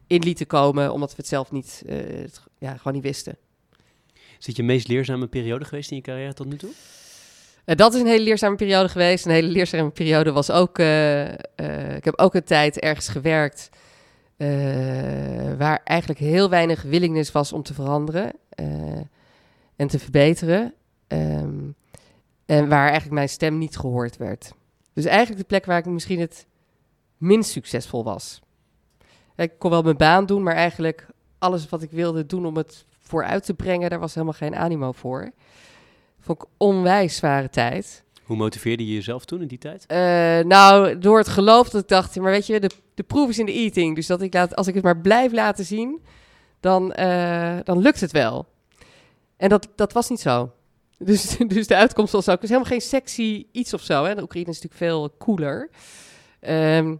[0.08, 3.38] in lieten komen, omdat we het zelf niet, uh, het, ja, gewoon niet wisten.
[4.40, 6.70] Is dit je meest leerzame periode geweest in je carrière tot nu toe?
[7.66, 9.26] Uh, dat is een hele leerzame periode geweest.
[9.26, 10.80] Een hele leerzame periode was ook.
[10.80, 11.32] Uh,
[11.96, 13.70] ik heb ook een tijd ergens gewerkt.
[15.58, 18.32] waar eigenlijk heel weinig willingness was om te veranderen
[19.76, 20.74] en te verbeteren.
[21.08, 21.76] Um,
[22.46, 24.54] en waar eigenlijk mijn stem niet gehoord werd.
[24.94, 26.48] Dus eigenlijk de plek waar ik misschien het
[27.18, 28.42] minst succesvol was.
[29.36, 32.86] Ik kon wel mijn baan doen, maar eigenlijk alles wat ik wilde doen om het
[33.00, 35.32] vooruit te brengen, daar was helemaal geen animo voor.
[36.20, 38.04] Vond ik onwijs zware tijd.
[38.24, 39.86] Hoe motiveerde je jezelf toen in die tijd?
[39.92, 39.98] Uh,
[40.48, 43.46] nou, door het geloof dat ik dacht, maar weet je, de, de proef is in
[43.46, 43.96] de eating.
[43.96, 46.02] Dus dat ik laat, als ik het maar blijf laten zien,
[46.60, 48.48] dan, uh, dan lukt het wel.
[49.38, 50.52] En dat, dat was niet zo.
[51.04, 54.04] Dus, dus de uitkomst was ook dus helemaal geen sexy iets of zo.
[54.04, 54.16] Hè.
[54.16, 55.70] De Oekraïne is natuurlijk veel cooler.
[56.42, 57.00] Um,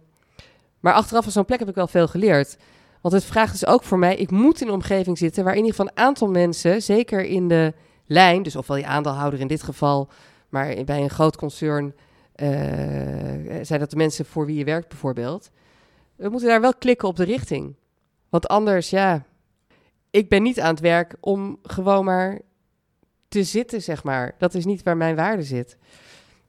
[0.82, 2.56] maar achteraf van zo'n plek heb ik wel veel geleerd.
[3.00, 5.64] Want het vraagt dus ook voor mij, ik moet in een omgeving zitten waar in
[5.64, 7.74] ieder een aantal mensen, zeker in de
[8.06, 10.08] lijn, dus ofwel je aandeelhouder in dit geval,
[10.48, 11.94] maar bij een groot concern
[12.36, 12.48] uh,
[13.62, 15.50] zijn dat de mensen voor wie je werkt bijvoorbeeld.
[16.16, 17.74] We moeten daar wel klikken op de richting.
[18.28, 19.24] Want anders, ja,
[20.10, 22.40] ik ben niet aan het werk om gewoon maar
[23.28, 24.34] te zitten, zeg maar.
[24.38, 25.76] Dat is niet waar mijn waarde zit.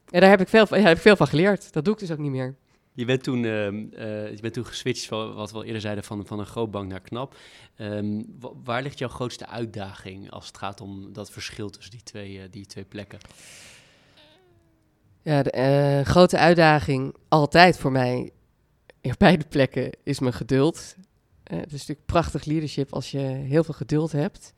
[0.09, 1.73] En daar heb ik veel, ja, heb ik veel van geleerd.
[1.73, 2.55] Dat doe ik dus ook niet meer.
[2.93, 6.03] Je bent toen, uh, uh, je bent toen geswitcht van wat we al eerder zeiden
[6.03, 7.35] van, van een grootbank naar knap.
[7.77, 8.25] Um,
[8.63, 12.43] waar ligt jouw grootste uitdaging als het gaat om dat verschil tussen die twee, uh,
[12.51, 13.19] die twee plekken?
[15.21, 18.31] Ja, de eh, grote uitdaging altijd voor mij
[19.01, 20.95] op beide plekken is mijn geduld.
[21.43, 24.53] Eh, het is natuurlijk prachtig leadership als je heel veel geduld hebt.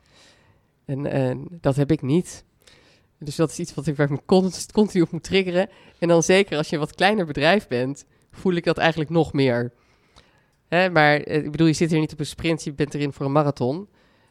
[0.85, 2.43] En eh, dat heb ik niet.
[3.19, 5.69] Dus dat is iets wat ik waar ik me cont- continu op moet triggeren.
[5.99, 9.33] En dan zeker als je een wat kleiner bedrijf bent, voel ik dat eigenlijk nog
[9.33, 9.71] meer.
[10.67, 13.13] Hè, maar eh, ik bedoel, je zit hier niet op een sprint, je bent erin
[13.13, 13.89] voor een marathon.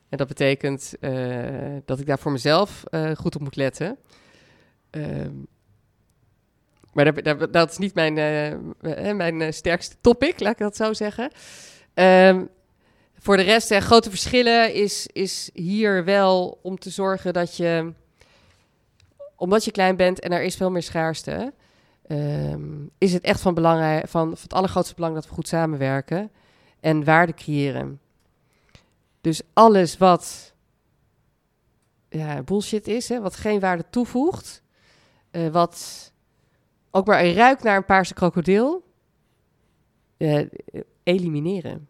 [0.09, 3.99] En dat betekent eh, dat ik daar voor mezelf eh, goed op moet letten.
[4.91, 5.33] Ehm,
[6.93, 10.93] maar daar, daar- dat is niet mijn, eh, mijn sterkste topic, laat ik dat zo
[10.93, 11.31] zeggen.
[11.95, 12.45] Ehm,
[13.19, 17.93] voor de rest, eh, grote verschillen is, is hier wel om te zorgen dat je,
[19.37, 21.53] omdat je klein bent en er is veel meer schaarste,
[22.07, 26.31] ehm, is het echt van, belang, van, van het allergrootste belang dat we goed samenwerken
[26.81, 28.01] en waarde creëren.
[29.21, 30.55] Dus alles wat
[32.09, 34.63] ja, bullshit is, hè, wat geen waarde toevoegt,
[35.31, 36.13] eh, wat
[36.91, 38.85] ook maar ruikt naar een paarse krokodil,
[40.17, 40.47] eh,
[41.03, 41.89] elimineren.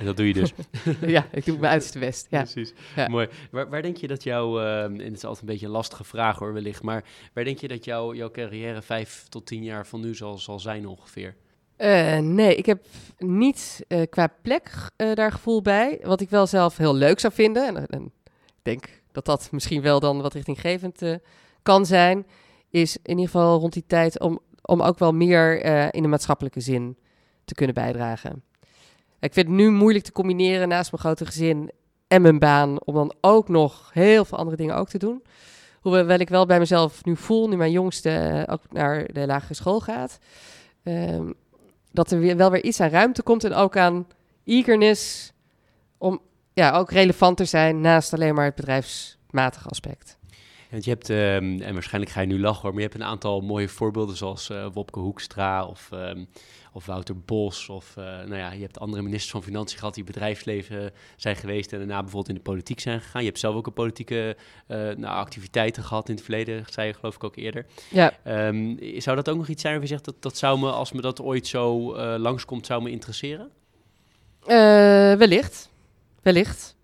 [0.00, 0.52] En dat doe je dus.
[1.16, 2.26] ja, ik doe mijn uiterste best.
[2.30, 2.42] Ja.
[2.42, 2.72] Precies.
[2.96, 3.08] Ja.
[3.08, 3.28] Mooi.
[3.50, 6.04] Waar, waar denk je dat jouw, eh, en het is altijd een beetje een lastige
[6.04, 9.86] vraag hoor, wellicht, maar waar denk je dat jouw jouw carrière vijf tot tien jaar
[9.86, 11.34] van nu zal, zal zijn ongeveer?
[11.80, 12.86] Eh, nee, ik heb
[13.18, 15.98] niet eh, qua plek eh, daar gevoel bij.
[16.02, 17.66] Wat ik wel zelf heel leuk zou vinden.
[17.66, 18.04] En, en
[18.46, 21.02] ik denk dat dat misschien wel dan wat richtinggevend
[21.62, 22.26] kan zijn.
[22.70, 26.60] Is in ieder geval rond die tijd om, om ook wel meer in de maatschappelijke
[26.60, 26.96] zin
[27.44, 28.42] te kunnen bijdragen.
[29.20, 31.70] Ik vind het nu moeilijk te combineren naast mijn grote gezin
[32.08, 32.84] en mijn baan.
[32.84, 35.22] Om dan ook nog heel veel andere dingen ook te doen.
[35.80, 39.54] Hoewel ik wel bij mezelf nu voel, nu mijn jongste eh, ook naar de lagere
[39.54, 40.18] school gaat.
[40.82, 41.32] ehm,
[41.92, 44.06] dat er weer, wel weer iets aan ruimte komt en ook aan
[44.44, 45.32] eagerness
[45.98, 46.20] om
[46.52, 50.18] ja, ook relevant te zijn naast alleen maar het bedrijfsmatige aspect.
[50.70, 53.06] Want je hebt, ehm, en waarschijnlijk ga je nu lachen hoor, maar je hebt een
[53.06, 56.24] aantal mooie voorbeelden zoals eh, Wopke Hoekstra of, ehm,
[56.72, 57.68] of Wouter Bos.
[57.68, 61.72] Of uh, nou ja, je hebt andere ministers van Financiën gehad die bedrijfsleven zijn geweest
[61.72, 63.20] en daarna bijvoorbeeld in de politiek zijn gegaan.
[63.20, 64.36] Je hebt zelf ook een politieke
[64.68, 67.66] uh, nou, activiteiten gehad in het verleden, zei je geloof ik ook eerder.
[67.90, 68.12] Ja.
[68.48, 70.92] Um, zou dat ook nog iets zijn waarvan je zegt dat dat zou me, als
[70.92, 73.50] me dat ooit zo uh, langskomt, zou me interesseren?
[75.18, 75.70] Wellicht,
[76.22, 76.76] wellicht.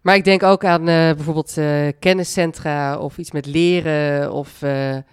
[0.00, 1.54] Maar ik denk ook aan bijvoorbeeld
[1.98, 5.04] kenniscentra of iets met leren of weet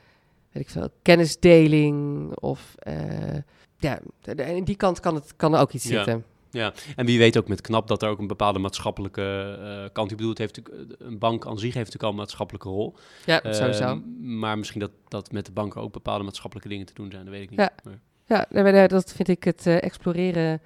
[0.51, 2.75] ik veel, kennisdeling of
[3.81, 3.99] ja,
[4.35, 5.95] in die kant kan, het, kan er ook iets ja.
[6.03, 6.25] zitten.
[6.51, 10.11] Ja, en wie weet ook met KNAP dat er ook een bepaalde maatschappelijke uh, kant...
[10.11, 10.61] Ik bedoel, het heeft
[10.97, 12.95] een bank aan zich heeft natuurlijk al een maatschappelijke rol.
[13.25, 14.01] Ja, uh, sowieso.
[14.19, 17.33] Maar misschien dat, dat met de banken ook bepaalde maatschappelijke dingen te doen zijn, dat
[17.33, 17.59] weet ik niet.
[17.59, 17.73] Ja,
[18.47, 18.73] maar.
[18.73, 20.61] ja dat vind ik het uh, exploreren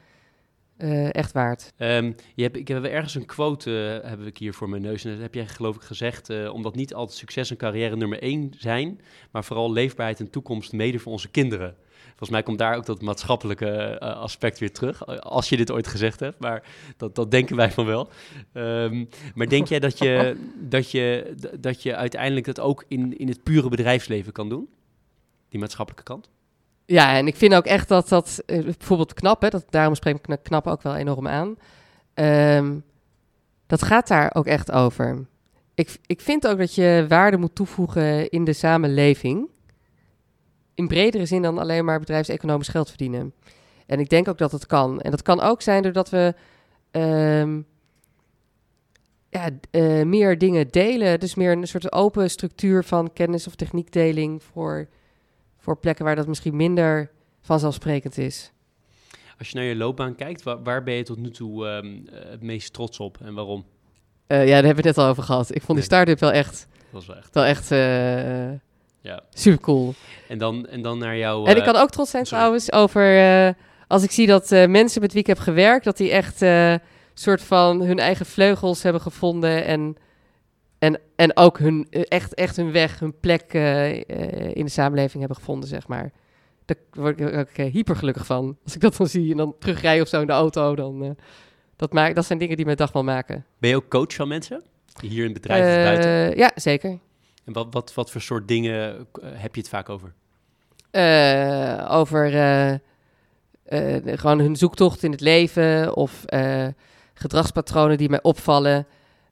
[1.12, 1.73] echt waard.
[1.78, 5.06] Um, je hebt, ik heb ergens een quote, uh, heb ik hier voor mijn neus.
[5.06, 8.54] En dat heb jij geloof ik gezegd, omdat niet altijd succes en carrière nummer één
[8.58, 9.01] zijn,
[9.32, 11.75] maar vooral leefbaarheid en toekomst mede voor onze kinderen.
[12.08, 16.20] Volgens mij komt daar ook dat maatschappelijke aspect weer terug, als je dit ooit gezegd
[16.20, 16.39] hebt.
[16.39, 16.63] Maar
[16.98, 18.10] dat, dat denken wij van wel.
[18.54, 20.38] Um, maar denk jij dat je,
[20.76, 24.70] dat, je, dat je uiteindelijk dat ook in, in het pure bedrijfsleven kan doen?
[25.50, 26.30] Die maatschappelijke kant?
[26.86, 30.28] Ja, en ik vind ook echt dat dat uh, bijvoorbeeld knap, hè, dat, daarom spreek
[30.28, 31.58] ik knap ook wel enorm aan.
[32.13, 32.84] Um,
[33.68, 35.26] dat gaat daar ook echt over.
[35.74, 39.50] Ik, ik vind ook dat je waarde moet toevoegen in de samenleving.
[40.75, 43.33] In bredere zin dan alleen maar bedrijfseconomisch geld verdienen.
[43.85, 45.01] En ik denk ook dat het kan.
[45.01, 46.33] En dat kan ook zijn doordat we
[46.91, 47.65] um,
[49.29, 51.19] ja, uh, meer dingen delen.
[51.19, 54.88] Dus meer een soort open structuur van kennis- of techniekdeling voor
[55.57, 57.11] voor plekken waar dat misschien minder
[57.41, 58.51] vanzelfsprekend is.
[59.38, 62.41] Als je naar je loopbaan kijkt, waar, waar ben je tot nu toe um, het
[62.41, 63.65] meest trots op en waarom?
[64.27, 65.55] Uh, ja, daar hebben we het net al over gehad.
[65.55, 68.59] Ik vond die start-up wel echt, dat was wel echt, wel echt uh,
[69.06, 69.22] ja.
[69.34, 69.94] super cool.
[70.28, 71.46] En dan, en dan naar jouw...
[71.46, 72.44] En ik kan ook trots zijn sorry.
[72.44, 73.56] trouwens over,
[73.88, 76.44] als ik zie dat mensen met wie ik heb gewerkt, dat die echt
[77.13, 79.98] soort van hun eigen vleugels hebben gevonden en
[80.80, 84.02] en, en ook hun, echt, echt hun weg, hun plek uh, uh,
[84.54, 86.12] in de samenleving hebben gevonden, zeg maar.
[86.65, 88.58] Daar word ik ook uh, hyper gelukkig van.
[88.63, 91.18] Als ik dat dan zie en dan terugrijden of zo in de auto, dan...
[91.76, 93.46] dat, maak, dat zijn dingen die mijn dag wel maken.
[93.58, 94.63] Ben je ook coach van mensen?
[95.02, 96.38] Hier in het bedrijf of buiten?
[96.38, 97.00] Ja, zeker.
[97.45, 100.13] En wat, wat, wat voor soort dingen heb je het vaak over?
[101.89, 102.29] over
[104.05, 106.25] gewoon hun zoektocht in het leven of
[107.13, 108.88] gedragspatronen die mij opvallen...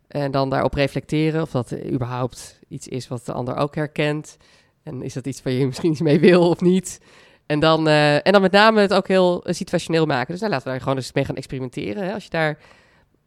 [0.08, 4.38] En dan daarop reflecteren of dat überhaupt iets is wat de ander ook herkent.
[4.84, 7.00] En is dat iets waar je misschien iets mee wil of niet?
[7.46, 10.32] En dan, en dan met name het ook heel situationeel maken.
[10.32, 12.04] Dus nou, laten we daar gewoon eens mee gaan experimenteren.
[12.04, 12.14] Hè?
[12.14, 12.58] Als je daar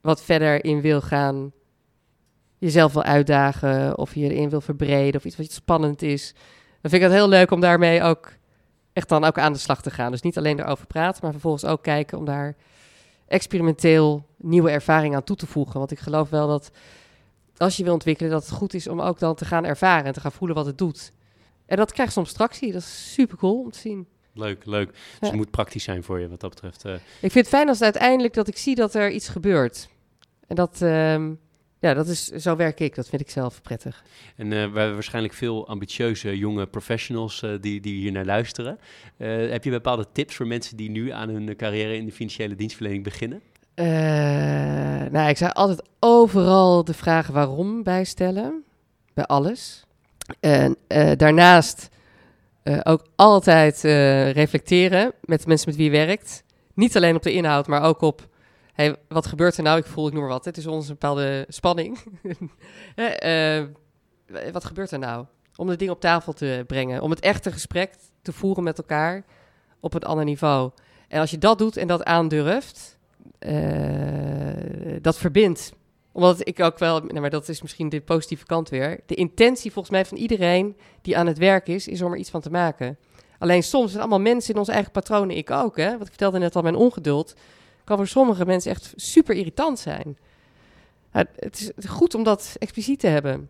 [0.00, 1.52] wat verder in wil gaan,
[2.58, 6.32] jezelf wil uitdagen of je erin wil verbreden of iets wat spannend is.
[6.80, 8.32] Dan vind ik het heel leuk om daarmee ook
[8.92, 10.10] echt dan ook aan de slag te gaan.
[10.10, 12.56] Dus niet alleen erover praten, maar vervolgens ook kijken om daar
[13.30, 15.78] experimenteel nieuwe ervaringen aan toe te voegen.
[15.78, 16.70] Want ik geloof wel dat
[17.56, 20.12] als je wil ontwikkelen, dat het goed is om ook dan te gaan ervaren en
[20.12, 21.12] te gaan voelen wat het doet.
[21.66, 22.72] En dat krijgt soms tractie.
[22.72, 24.06] Dat is super cool om te zien.
[24.32, 24.92] Leuk, leuk.
[24.92, 25.26] Dus Ja.
[25.26, 26.84] het moet praktisch zijn voor je wat dat betreft.
[26.84, 26.92] eh.
[26.94, 27.00] Ik
[27.32, 29.88] vind het fijn als het uiteindelijk dat ik zie dat er iets gebeurt.
[30.46, 31.32] En dat, ehm,
[31.86, 32.94] ja, dat is, zo werk ik.
[32.94, 34.04] Dat vind ik zelf prettig.
[34.36, 38.78] En eh, we hebben waarschijnlijk veel ambitieuze jonge professionals eh, die, die hier naar luisteren.
[39.16, 42.54] Eh, heb je bepaalde tips voor mensen die nu aan hun carrière in de financiële
[42.54, 43.40] dienstverlening beginnen?
[45.12, 48.64] Nou, ik zou altijd overal de vraag waarom bijstellen.
[49.14, 49.84] Bij alles.
[50.40, 50.76] En
[51.16, 51.88] daarnaast
[52.82, 53.80] ook altijd
[54.34, 56.42] reflecteren met de mensen met wie je werkt.
[56.74, 58.28] Niet alleen op de inhoud, maar ook op...
[58.76, 59.78] Hey, wat gebeurt er nou?
[59.78, 60.44] Ik voel, ik noem wat.
[60.44, 61.98] Het is onze bepaalde spanning.
[62.94, 63.62] Eh,
[64.52, 65.26] wat gebeurt er nou?
[65.56, 67.02] Om de dingen op tafel te brengen.
[67.02, 69.24] Om het echte gesprek te voeren met elkaar
[69.80, 70.70] op een ander niveau.
[71.08, 72.98] En als je dat doet en dat aandurft,
[73.38, 73.56] eh,
[75.00, 75.72] dat verbindt.
[76.12, 79.00] Omdat ik ook wel, nou, maar dat is misschien de positieve kant weer.
[79.06, 82.30] De intentie volgens mij van iedereen die aan het werk is, is om er iets
[82.30, 82.98] van te maken.
[83.38, 85.76] Alleen soms zijn allemaal mensen in onze eigen patronen, ik ook.
[85.76, 85.92] Hè?
[85.92, 87.34] Wat ik vertelde net al, mijn ongeduld
[87.86, 90.16] kan voor sommige mensen echt super irritant zijn.
[91.10, 93.48] Het is goed om dat expliciet te hebben.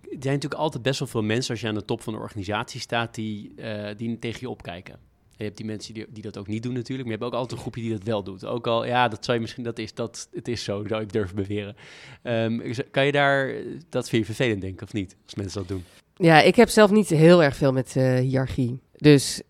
[0.00, 2.18] Er zijn natuurlijk altijd best wel veel mensen als je aan de top van de
[2.18, 4.98] organisatie staat die, eh, die tegen je opkijken.
[5.36, 7.40] Je hebt die mensen die, die dat ook niet doen natuurlijk, maar je hebt ook
[7.40, 8.44] altijd een groepje die dat wel doet.
[8.44, 11.12] Ook al, ja, dat zou je misschien, dat is, dat, het is zo, zou ik
[11.12, 11.76] durven beweren.
[12.22, 13.54] Ehm, kan je daar,
[13.88, 15.84] dat vind je vervelend denken of niet, als mensen dat doen?
[16.16, 18.80] Ja, ik heb zelf niet heel erg veel met eh, hiërarchie.
[18.96, 19.42] Dus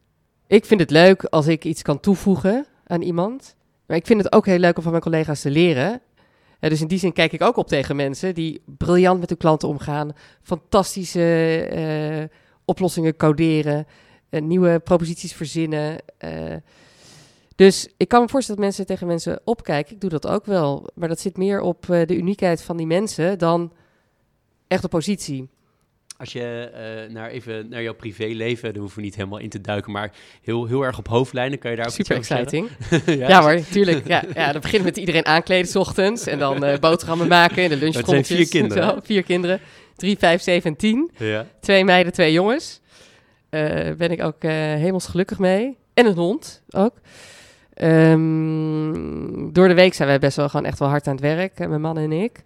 [0.47, 3.57] ik vind het leuk als ik iets kan toevoegen aan iemand.
[3.87, 6.01] Maar ik vind het ook heel leuk om van mijn collega's te leren.
[6.61, 9.68] Dus in die zin kijk ik ook op tegen mensen die briljant met hun klanten
[9.68, 10.12] omgaan.
[10.42, 13.87] Fantastische eh, oplossingen coderen.
[14.29, 15.99] eh, nieuwe proposities verzinnen.
[16.18, 16.55] eh.
[17.55, 19.94] dus ik kan me voorstellen dat mensen tegen mensen opkijken.
[19.94, 20.90] Ik doe dat ook wel.
[20.94, 23.73] Maar dat zit meer op de uniekheid van die mensen dan
[24.68, 25.49] echt op positie.
[26.16, 29.61] Als je eh, naar even naar jouw privéleven, daar hoeven we niet helemaal in te
[29.61, 32.68] duiken, maar heel, heel erg op hoofdlijnen, kan je daar ook Super iets exciting.
[33.20, 34.07] ja, Ja, hoor, tuurlijk.
[34.07, 36.27] Ja, ja, dan beginnen we met iedereen aankleden 's ochtends.
[36.27, 38.37] En dan eh, boterhammen maken in de zijn lunchtrommeltjes.
[38.37, 39.61] vier kinderen, Zo, vier kinderen.
[39.96, 41.11] Drie, vijf, zeven en tien.
[41.16, 41.46] Ja.
[41.61, 42.81] Twee meiden, twee jongens.
[43.50, 45.77] Eh ben ik ook eh hemelsgelukkig mee.
[45.94, 46.94] En een hond ook.
[47.74, 51.59] Ehm, door de week zijn wij best wel gewoon echt wel hard aan het werk.
[51.59, 52.42] Mijn man en ik.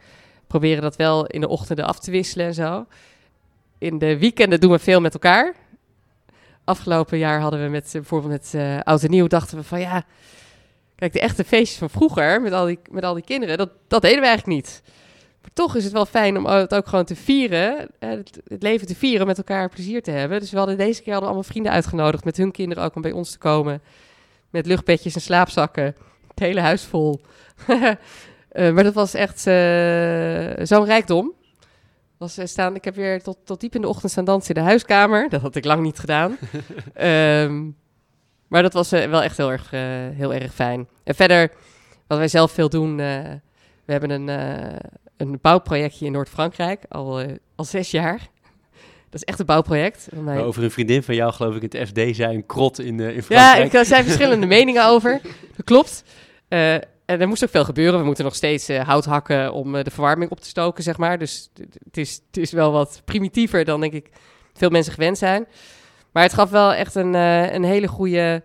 [0.47, 2.87] Proberen dat wel in de ochtenden af te wisselen en zo.
[3.79, 5.55] In de weekenden doen we veel met elkaar.
[6.65, 10.05] Afgelopen jaar hadden we met bijvoorbeeld met eh Oud en Nieuw dachten we van ja...
[10.95, 14.03] Kijk, de echte feestjes van vroeger met al die, met al die kinderen, dat, dat
[14.03, 14.83] deden we eigenlijk niet.
[15.41, 17.89] Maar toch is het wel fijn om het ook gewoon te vieren.
[17.99, 20.41] eh, Het, leven te vieren, met elkaar plezier te hebben.
[20.41, 23.31] Dus we hadden deze keer allemaal vrienden uitgenodigd met hun kinderen ook om bij ons
[23.31, 23.83] te komen.
[24.51, 25.85] Met luchtbedjes en slaapzakken.
[26.29, 27.21] Het hele huis vol.
[28.49, 29.41] Eh, maar dat was echt
[30.69, 31.33] zo'n rijkdom.
[32.19, 34.63] Was, eh, staan, ik heb weer tot, tot diep in de ochtend staan dansen in
[34.63, 35.29] de huiskamer.
[35.29, 36.37] Dat had ik lang niet gedaan.
[36.95, 37.65] Ehm,
[38.49, 39.81] maar dat was eh, wel echt heel erg, eh,
[40.13, 40.89] heel erg fijn.
[41.05, 41.51] En verder,
[42.07, 42.97] wat wij zelf veel doen...
[42.97, 44.29] we hebben een,
[45.17, 47.23] een bouwprojectje in Noord-Frankrijk, al,
[47.57, 48.19] al zes jaar.
[49.11, 50.09] Dat is echt een bouwproject.
[50.27, 53.09] Over een vriendin van jou, geloof ik, in het FD, zei een krot in, eh
[53.09, 53.67] in ja, Frankrijk.
[53.67, 55.21] ik, er zijn verschillende meningen over.
[55.57, 56.05] Dat klopt.
[57.09, 57.99] En er moest ook veel gebeuren.
[57.99, 60.97] We moeten nog steeds eh, hout hakken om eh, de verwarming op te stoken, zeg
[60.97, 61.19] maar.
[61.19, 61.51] Dus
[61.85, 64.11] het is, het is wel wat primitiever dan, denk ik,
[64.55, 65.47] veel mensen gewend zijn.
[66.13, 68.45] Maar het gaf wel echt een, eh, een hele goede,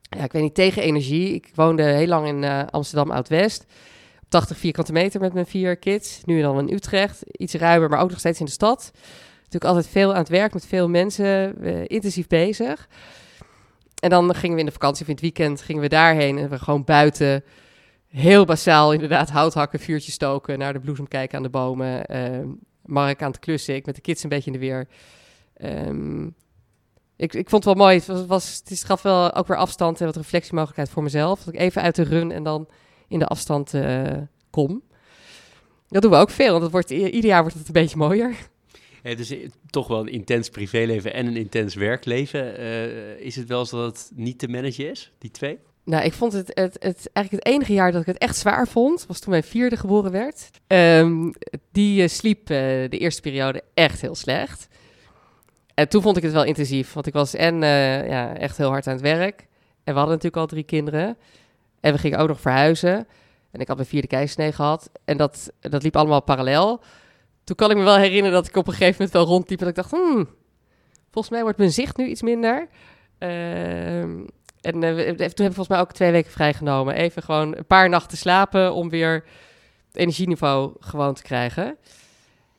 [0.00, 1.34] ja, ik weet niet, tegenenergie.
[1.34, 3.66] Ik woonde heel lang in Amsterdam Oud-West.
[4.22, 6.20] Op 80 vierkante meter met mijn vier kids.
[6.24, 7.22] Nu dan in Utrecht.
[7.26, 8.90] Iets ruimer, maar ook nog steeds in de stad.
[9.36, 11.58] Natuurlijk altijd veel aan het werk met veel mensen.
[11.88, 12.88] intensief bezig.
[14.00, 16.38] En dan gingen we in de vakantie of in het weekend gingen we daarheen.
[16.38, 17.44] En we gewoon buiten
[18.10, 22.06] heel basaal inderdaad hout hakken, vuurtje stoken, naar de bloesem kijken aan de bomen.
[22.06, 22.48] ehm,
[22.84, 24.88] Mark aan het klussen, ik met de kids een beetje in de weer.
[25.56, 26.26] Ehm,
[27.16, 27.96] ik, ik vond het wel mooi.
[28.06, 31.44] Het, was, het is- gaf wel ook weer afstand en wat reflectiemogelijkheid voor mezelf.
[31.44, 32.68] Dat ik even uit de run en dan
[33.08, 34.12] in de afstand eh,
[34.50, 34.82] kom.
[35.88, 38.36] Dat doen we ook veel, want het wordt, ieder jaar wordt het een beetje mooier.
[39.02, 39.34] Het is
[39.70, 42.56] toch wel een intens privéleven en een intens werkleven.
[42.58, 45.58] Eh, is het wel eens dat het niet te managen is, die twee?
[45.84, 48.68] Nou, ik vond het, het, het eigenlijk het enige jaar dat ik het echt zwaar
[48.68, 50.50] vond, was toen mijn vierde geboren werd.
[50.66, 51.30] Ehm,
[51.72, 52.56] die eh, sliep eh,
[52.90, 54.68] de eerste periode echt heel slecht.
[55.74, 58.70] En toen vond ik het wel intensief, want ik was en eh, ja, echt heel
[58.70, 59.40] hard aan het werk.
[59.84, 61.16] En we hadden natuurlijk al drie kinderen.
[61.80, 63.06] En we gingen ook nog verhuizen.
[63.50, 64.90] En ik had mijn vierde keizersnee gehad.
[65.04, 66.80] En dat, dat liep allemaal parallel.
[67.44, 69.68] Toen kan ik me wel herinneren dat ik op een gegeven moment wel rondliep en
[69.68, 70.28] ik dacht, hmm,
[71.10, 72.68] Volgens mij wordt mijn zicht nu iets minder.
[73.18, 74.26] Ehm,
[74.60, 76.94] en eh, toen heb ik volgens mij ook twee weken vrijgenomen.
[76.94, 79.24] Even gewoon een paar nachten slapen om weer
[79.86, 81.76] het energieniveau gewoon te krijgen.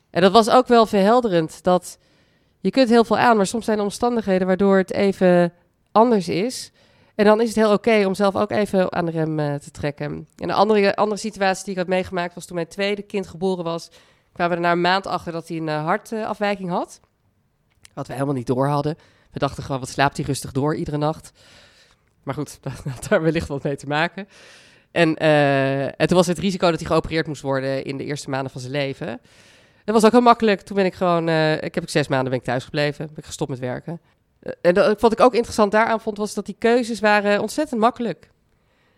[0.09, 1.63] En dat was ook wel verhelderend.
[1.63, 1.97] Dat
[2.59, 5.53] je kunt heel veel aan, maar soms zijn er omstandigheden waardoor het even
[5.91, 6.71] anders is.
[7.15, 9.71] En dan is het heel oké om zelf ook even aan de rem eh, te
[9.71, 10.05] trekken.
[10.05, 13.63] En een andere, andere situatie die ik had meegemaakt was toen mijn tweede kind geboren
[13.63, 13.89] was.
[14.33, 16.99] Kwamen we er een maand achter dat hij een eh, hartafwijking had.
[17.93, 18.97] Wat we helemaal niet door hadden.
[19.31, 21.31] We dachten gewoon, wat slaapt hij rustig door iedere nacht.
[22.23, 24.27] Maar goed, dat had daar wellicht wat mee te maken.
[24.91, 28.29] En, eh, en toen was het risico dat hij geopereerd moest worden in de eerste
[28.29, 29.21] maanden van zijn leven.
[29.83, 30.61] Dat was ook heel makkelijk.
[30.61, 33.05] Toen ben ik gewoon, eh, ik heb ik zes maanden ben ik thuis gebleven.
[33.05, 34.01] Ben ik gestopt met werken.
[34.39, 37.79] Eh, en dat, wat ik ook interessant daaraan vond, was dat die keuzes waren ontzettend
[37.79, 38.29] makkelijk.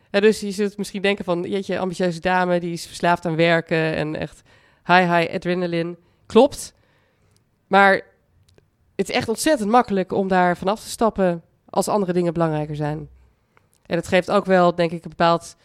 [0.10, 4.16] Dus je zult misschien denken van, jeetje, ambitieuze dame, die is verslaafd aan werken en
[4.16, 4.42] echt
[4.86, 5.98] high, high adrenaline.
[6.26, 6.74] Klopt.
[7.68, 8.02] Maar
[8.96, 13.10] het is echt ontzettend makkelijk om daar vanaf te stappen als andere dingen belangrijker zijn.
[13.86, 15.56] En het geeft ook wel, denk ik, een bepaald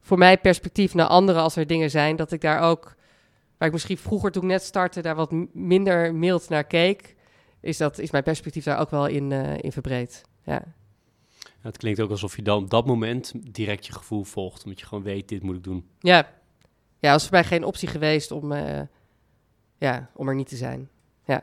[0.00, 2.16] voor mij perspectief naar anderen als er dingen zijn.
[2.16, 2.94] Dat ik daar ook,
[3.58, 7.16] waar ik misschien vroeger toen ik net startte, daar wat minder mild naar keek.
[7.60, 10.24] Is, dat, is mijn perspectief daar ook wel in, eh, in verbreed.
[10.44, 10.62] Ja.
[11.60, 14.64] Het klinkt ook alsof je dan op dat moment direct je gevoel volgt.
[14.64, 15.88] Omdat je gewoon weet, dit moet ik doen.
[15.98, 16.28] Ja,
[16.98, 18.80] ja was voor mij geen optie geweest om, eh,
[19.78, 20.88] ja, om er niet te zijn.
[21.24, 21.42] D-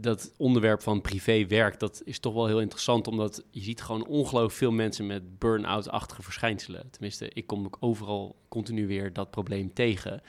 [0.00, 3.06] dat onderwerp van privé-werk, dat is toch wel heel interessant.
[3.08, 6.88] Omdat je ziet gewoon ongelooflijk veel mensen met burn-out-achtige verschijnselen.
[6.90, 10.22] Tenminste, ik kom ook overal continu weer dat probleem tegen.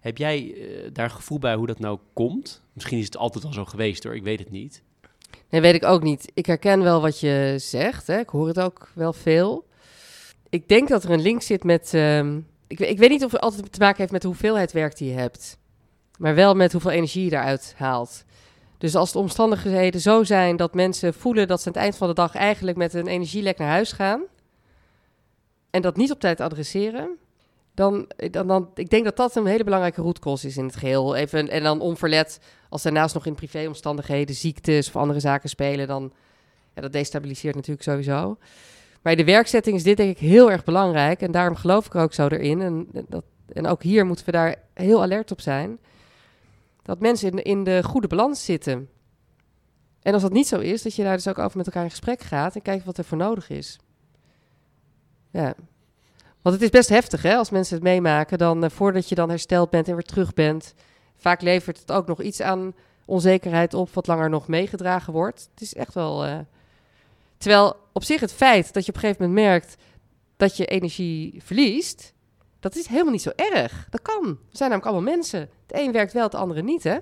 [0.00, 2.62] Heb jij eh, daar gevoel bij hoe dat nou komt?
[2.72, 4.82] Misschien is het altijd al zo geweest hoor, ik weet het niet.
[5.48, 6.30] Nee, weet ik ook niet.
[6.34, 8.06] Ik herken wel wat je zegt.
[8.06, 8.18] Hè.
[8.18, 9.66] Ik hoor het ook wel veel.
[10.48, 11.94] Ik denk dat er een link zit met.
[11.94, 14.96] ehm, ik, we- ik weet niet of het altijd te maken heeft met hoeveelheid werk
[14.96, 15.58] die je hebt.
[16.18, 18.24] Maar wel met hoeveel energie je daaruit haalt.
[18.84, 22.08] Dus als de omstandigheden zo zijn dat mensen voelen dat ze aan het eind van
[22.08, 24.22] de dag eigenlijk met een energielek naar huis gaan.
[25.70, 27.18] En dat niet op tijd adresseren.
[27.74, 31.14] Dan, dan, dan, ik denk dat dat een hele belangrijke rootcause is in het geheel.
[31.14, 36.12] Even, en dan onverlet, als daarnaast nog in privéomstandigheden ziektes of andere zaken spelen, dan
[36.74, 38.36] ja, dat destabiliseert natuurlijk sowieso.
[39.02, 41.20] Maar de werkzetting is dit denk ik heel erg belangrijk.
[41.20, 42.60] En daarom geloof ik er ook zo erin.
[42.60, 45.78] En, dat, en ook hier moeten we daar heel alert op zijn.
[46.84, 48.88] Dat mensen in, in de goede balans zitten.
[50.02, 51.90] En als dat niet zo is, dat je daar dus ook over met elkaar in
[51.90, 53.78] gesprek gaat en kijkt wat er voor nodig is.
[55.30, 55.54] Ja.
[56.42, 58.38] Want het is best heftig, hè, als mensen het meemaken.
[58.38, 60.74] Dan eh, voordat je dan hersteld bent en weer terug bent.
[61.16, 62.74] Vaak levert het ook nog iets aan
[63.04, 65.48] onzekerheid op, wat langer nog meegedragen wordt.
[65.50, 66.24] Het is echt wel.
[66.24, 66.38] eh,
[67.36, 69.76] Terwijl op zich het feit dat je op een gegeven moment merkt
[70.36, 72.13] dat je energie verliest,
[72.64, 73.86] dat is helemaal niet zo erg.
[73.90, 74.22] Dat kan.
[74.22, 75.40] We zijn namelijk allemaal mensen.
[75.40, 76.96] Het een werkt wel, het andere niet, hè?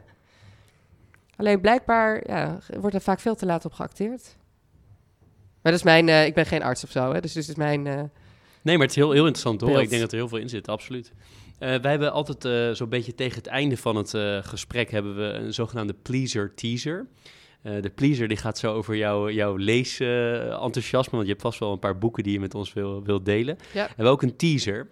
[1.36, 4.36] Alleen blijkbaar ja, wordt er vaak veel te laat op geacteerd.
[5.62, 6.08] Maar dat is mijn.
[6.08, 7.20] eh, ik ben geen arts of zo, hè?
[7.20, 7.86] Dus dit is mijn.
[7.86, 8.02] eh,
[8.62, 9.70] Nee, maar het is heel, heel interessant hoor.
[9.70, 9.82] Beeld.
[9.82, 11.12] Ik denk dat er heel veel in zit, absoluut.
[11.58, 14.10] Eh, wij hebben altijd zo'n beetje tegen het einde van het
[14.46, 17.06] gesprek hebben we een zogenaamde pleaser teaser.
[17.62, 21.78] De pleaser die gaat zo over jouw jouw leesenthousiasme, want je hebt vast wel een
[21.78, 23.56] paar boeken die je met ons wil, wil delen.
[23.72, 23.84] Ja.
[23.86, 24.88] We hebben ook een teaser.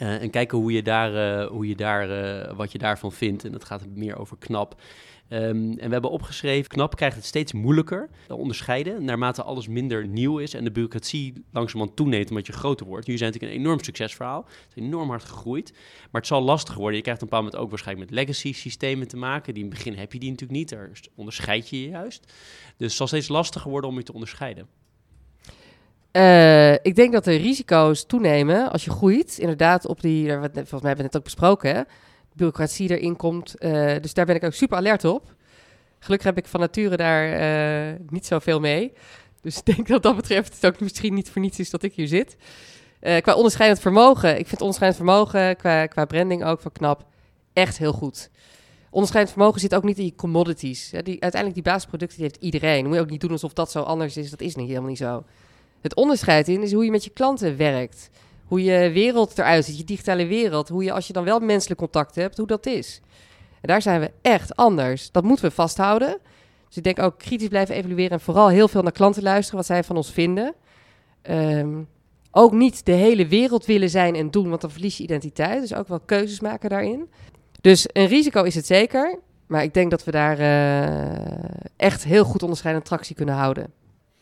[0.00, 3.44] Eh, en kijken hoe je daar, eh, hoe je daar eh, wat je daarvan vindt.
[3.44, 4.80] En dat gaat meer over knap.
[5.28, 10.06] Ehm, en we hebben opgeschreven, knap krijgt het steeds moeilijker te onderscheiden, naarmate alles minder
[10.06, 13.06] nieuw is en de bureaucratie langzamerhand toeneemt omdat je groter wordt.
[13.06, 15.72] Nu zijn natuurlijk een enorm succesverhaal, het is enorm hard gegroeid,
[16.10, 16.96] maar het zal lastiger worden.
[16.96, 19.54] Je krijgt op een bepaald moment ook waarschijnlijk met legacy systemen te maken.
[19.54, 22.24] Die in het begin heb je die natuurlijk niet, daar onderscheid je je juist.
[22.76, 24.79] Dus het zal steeds lastiger worden om je te onderscheiden.
[26.12, 29.38] Eh, ik denk dat de risico's toenemen als je groeit.
[29.38, 31.82] Inderdaad, op die, volgens mij hebben we het ook besproken, hè?
[32.32, 33.58] bureaucratie erin komt.
[33.58, 35.34] Eh, dus daar ben ik ook super alert op.
[35.98, 38.92] Gelukkig heb ik van nature daar eh, niet zoveel mee.
[39.40, 41.94] Dus ik denk dat dat betreft het ook misschien niet voor niets is dat ik
[41.94, 42.36] hier zit.
[43.00, 44.38] Qua onderscheidend vermogen.
[44.38, 47.06] Ik vind onderscheidend vermogen qua, qua branding ook van knap
[47.52, 48.30] echt heel goed.
[48.90, 50.90] Onderscheidend vermogen zit ook niet in je commodities.
[50.90, 51.02] Hè?
[51.02, 52.86] Die, uiteindelijk die basisproducten die heeft iedereen.
[52.86, 54.30] moet je ook niet doen alsof dat zo anders is.
[54.30, 55.24] Dat is niet, helemaal niet zo.
[55.80, 58.10] Het onderscheid in is hoe je met je klanten werkt.
[58.44, 60.68] Hoe je wereld eruit ziet, je digitale wereld.
[60.68, 63.00] Hoe je als je dan wel menselijk contact hebt, hoe dat is.
[63.60, 65.10] En daar zijn we echt anders.
[65.10, 66.18] Dat moeten we vasthouden.
[66.66, 69.66] Dus ik denk ook kritisch blijven evalueren en vooral heel veel naar klanten luisteren, wat
[69.66, 70.54] zij van ons vinden.
[71.22, 71.82] Ehm,
[72.30, 75.60] ook niet de hele wereld willen zijn en doen, want dan verlies je identiteit.
[75.60, 77.08] Dus ook wel keuzes maken daarin.
[77.60, 79.18] Dus een risico is het zeker.
[79.46, 81.44] Maar ik denk dat we daar eh,
[81.76, 83.72] echt heel goed onderscheidende tractie kunnen houden.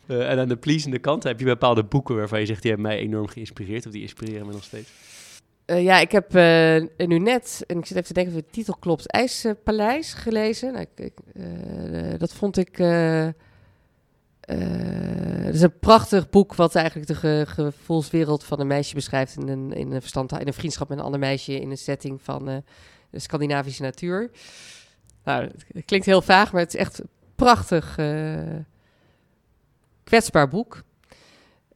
[0.09, 2.89] Eh, en aan de pleasende kant heb je bepaalde boeken waarvan je zegt, die hebben
[2.89, 4.89] mij enorm geïnspireerd, of die inspireren me nog steeds.
[5.65, 8.47] Eh, ja, ik heb eh, nu net, en ik zit even te denken of de
[8.51, 10.73] titel klopt, IJspaleis gelezen.
[10.73, 11.13] Nou, ik,
[12.19, 12.77] dat vond ik
[15.45, 19.47] het is een prachtig boek wat eigenlijk de ge- gevoelswereld van een meisje beschrijft in
[19.47, 22.45] een, in een, verstand, in een vriendschap met een ander meisje in een setting van
[23.09, 24.31] de Scandinavische natuur.
[25.23, 27.01] Nou, het, klinkt heel vaag, maar het is echt
[27.35, 27.95] prachtig,
[30.09, 30.83] kwetsbaar boek.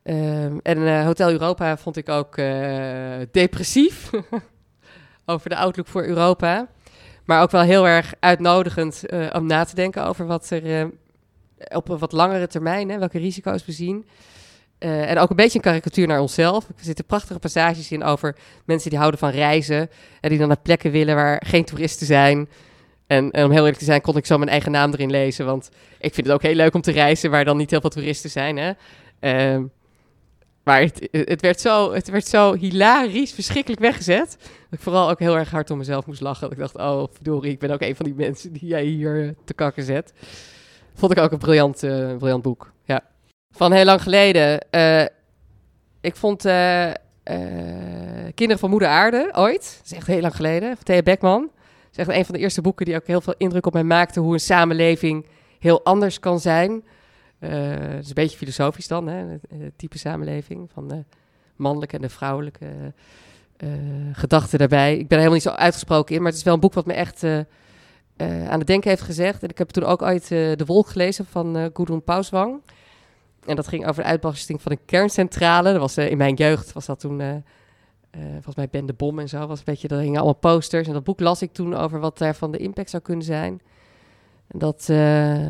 [0.04, 4.10] Ehm, en eh, Hotel Europa vond ik ook eh, depressief
[5.26, 6.68] over de outlook voor Europa.
[7.26, 10.92] Maar ook wel heel erg uitnodigend eh, om na te denken over wat er
[11.70, 14.06] op een wat langere termijn, hè, welke risico's we zien.
[14.78, 16.68] En ook een beetje een karikatuur naar onszelf.
[16.68, 19.90] Er zitten prachtige passages in over mensen die houden van reizen.
[20.22, 22.50] En die dan naar plekken willen waar geen toeristen zijn.
[23.08, 25.46] En, en om heel eerlijk te zijn, kon ik zo mijn eigen naam erin lezen.
[25.46, 27.90] Want ik vind het ook heel leuk om te reizen waar dan niet heel veel
[27.90, 28.58] toeristen zijn.
[28.58, 28.72] Hè?
[29.20, 29.64] Ehm,
[30.64, 34.38] maar het, het, werd zo, het werd zo hilarisch, verschrikkelijk weggezet.
[34.40, 36.42] Dat ik vooral ook heel erg hard om mezelf moest lachen.
[36.42, 39.24] Dat ik dacht, oh verdorie, ik ben ook een van die mensen die jij hier
[39.24, 40.14] eh, te kakken zet.
[40.94, 42.72] Vond ik ook een briljant, eh, briljant boek.
[42.84, 43.02] Ja.
[43.52, 44.72] Van heel lang geleden.
[44.72, 45.06] eh,
[46.02, 46.92] ik vond eh,
[48.34, 49.76] Kinderen van Moeder Aarde ooit.
[49.78, 50.76] Dat is echt heel lang geleden.
[50.76, 51.50] Van Thea Beckman.
[51.94, 54.20] Is echt een van de eerste boeken die ook heel veel indruk op mij maakte.
[54.20, 55.26] Hoe een samenleving
[55.60, 56.84] heel anders kan zijn.
[57.40, 59.26] Eh, het is een beetje filosofisch dan, hè?
[59.26, 61.04] Het, het type samenleving van de
[61.56, 62.94] mannelijke en de vrouwelijke
[63.58, 63.70] eh,
[64.12, 64.92] gedachten daarbij.
[64.92, 66.86] Ik ben er helemaal niet zo uitgesproken in, maar het is wel een boek wat
[66.86, 67.40] me echt eh,
[68.16, 69.44] eh, aan het denken heeft gezegd.
[69.44, 72.62] En ik heb toen ook ooit eh, De Wolk gelezen van eh Gudrun Pauswang.
[73.46, 75.72] En dat ging over de uitbarsting van een kerncentrale.
[75.72, 77.44] Dat was eh, in mijn jeugd, was dat toen...
[78.14, 80.88] eh, volgens mij Ben de Bom en zo was een beetje, er hingen allemaal posters.
[80.88, 83.62] En dat boek las ik toen over wat daarvan de impact zou kunnen zijn.
[84.48, 85.48] En dat, eh,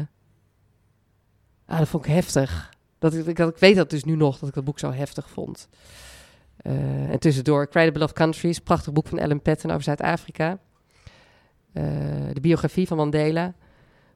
[1.65, 2.73] ah, dat vond ik heftig.
[2.99, 5.29] Dat ik, dat ik weet dat dus nu nog, dat ik dat boek zo heftig
[5.29, 5.69] vond.
[6.57, 10.59] Eh, en tussendoor, the Beloved Countries, prachtig boek van Ellen Patton over Zuid-Afrika.
[12.33, 13.53] De biografie van Mandela.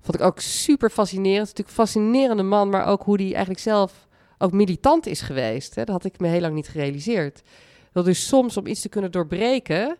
[0.01, 1.47] Vond ik ook super fascinerend.
[1.47, 5.75] Natuurlijk een fascinerende man, maar ook hoe hij eigenlijk zelf ook militant is geweest.
[5.75, 5.83] Hè?
[5.83, 7.41] Dat had ik me heel lang niet gerealiseerd.
[7.97, 9.97] Dat dus soms om iets te kunnen doorbreken,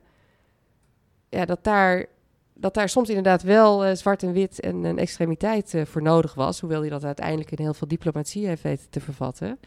[1.29, 2.05] ja, dat daar,
[2.53, 6.33] dat daar soms inderdaad wel eh, zwart en wit en een extremiteit eh, voor nodig
[6.33, 6.59] was.
[6.59, 9.59] Hoewel hij dat uiteindelijk in heel veel diplomatie heeft weten te vervatten.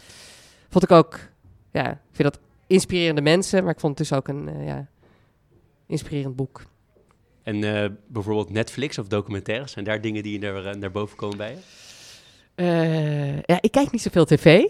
[0.69, 1.19] Vond ik ook,
[1.71, 4.87] ja, ik vind dat inspirerende mensen, maar ik vond het dus ook een eh, ja,
[5.87, 6.63] inspirerend boek.
[7.43, 7.61] En
[8.07, 13.43] bijvoorbeeld Netflix of documentaires, zijn daar dingen die naar, naar boven komen bij je?
[13.47, 14.65] Ja, ik kijk niet zoveel tv.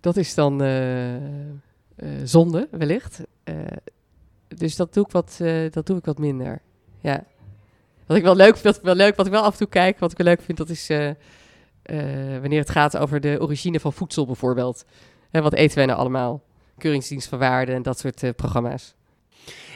[0.00, 0.60] Dat is dan
[2.24, 3.20] zonde, wellicht.
[3.44, 3.54] Eh,
[4.48, 6.60] dus dat doe, ik wat, eh, dat doe ik wat minder.
[7.00, 7.24] Ja.
[8.06, 10.10] Wat ik wel leuk vind, wel leuk, wat ik wel af en toe kijk, wat
[10.10, 13.92] ik wel leuk vind, dat is eh, eh, wanneer het gaat over de origine van
[13.92, 14.84] voedsel bijvoorbeeld.
[15.30, 16.42] Hè, wat eten wij nou allemaal?
[16.78, 18.94] Keuringsdienst van waarde en dat soort eh, programma's.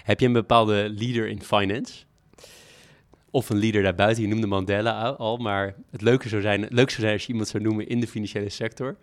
[0.02, 2.04] Heb je een bepaalde leader in finance?
[3.30, 4.22] Of een leader daarbuiten?
[4.22, 7.48] Je noemde Mandela al- maar het leuke zou zijn, leuk zou zijn als je iemand
[7.48, 8.96] zou noemen in de financiële sector.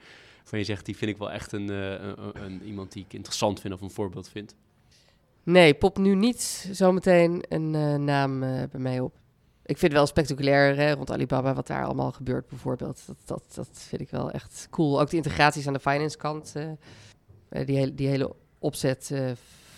[0.44, 3.14] Van je zegt, die vind ik wel echt een, eh, een, een- iemand die ik
[3.14, 4.56] interessant vind of een voorbeeld vind.
[5.44, 9.14] Nee, pop nu niet zometeen een eh, naam eh, bij mij op.
[9.66, 13.04] Ik vind het wel spectaculair hè, rond Alibaba wat daar allemaal gebeurt bijvoorbeeld.
[13.08, 15.00] Dat, dat, dat vind ik wel echt cool.
[15.02, 16.54] Ook de integraties aan de finance kant.
[17.50, 19.12] die, hele, die hele opzet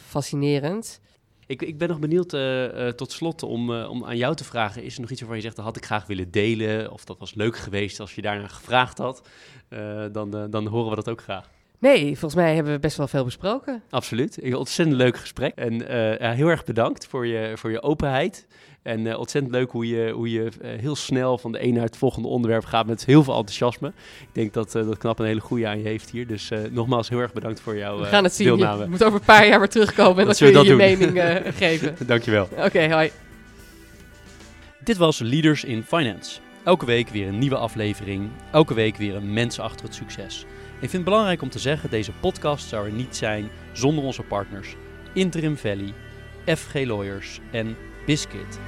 [0.06, 1.00] fascinerend.
[1.48, 4.44] Ik, ik ben nog benieuwd eh, eh, tot slot om, eh, om aan jou te
[4.44, 4.84] vragen.
[4.84, 6.92] Is er nog iets waarvan je zegt, dat had ik graag willen delen?
[6.92, 9.28] Of dat was leuk geweest als je daarna gevraagd had?
[10.12, 11.50] Dan, dan horen we dat ook graag.
[11.80, 13.84] Nee, volgens mij hebben we best wel veel besproken.
[13.90, 14.44] Absoluut.
[14.44, 15.56] Een ontzettend leuk gesprek.
[15.56, 15.74] En
[16.36, 18.48] heel erg bedankt voor je, voor je openheid.
[18.86, 21.86] En eh, ontzettend leuk hoe je, hoe je eh, heel snel van de ene naar
[21.86, 23.88] het volgende onderwerp gaat met heel veel enthousiasme.
[24.22, 26.28] Ik denk dat eh, dat Knap een hele goede aan je heeft hier.
[26.28, 28.52] Dus nogmaals heel erg bedankt voor jouw we eh, gaan het zien.
[28.52, 28.88] Je deelname.
[28.88, 31.22] moet over een paar jaar weer terugkomen en dan Dat kun je je we mening
[31.64, 31.96] geven.
[32.08, 32.48] Dankjewel.
[32.58, 33.12] Oké, hoi.
[34.84, 36.40] Dit was Leaders in Finance.
[36.64, 38.30] Elke week weer een nieuwe aflevering.
[38.52, 40.46] Elke week weer een mens achter het succes.
[40.74, 44.22] Ik vind het belangrijk om te zeggen, deze podcast zou er niet zijn zonder onze
[44.22, 44.76] partners
[45.14, 45.94] Interim Valley,
[46.46, 47.76] FG Lawyers en
[48.06, 48.60] Biscuit.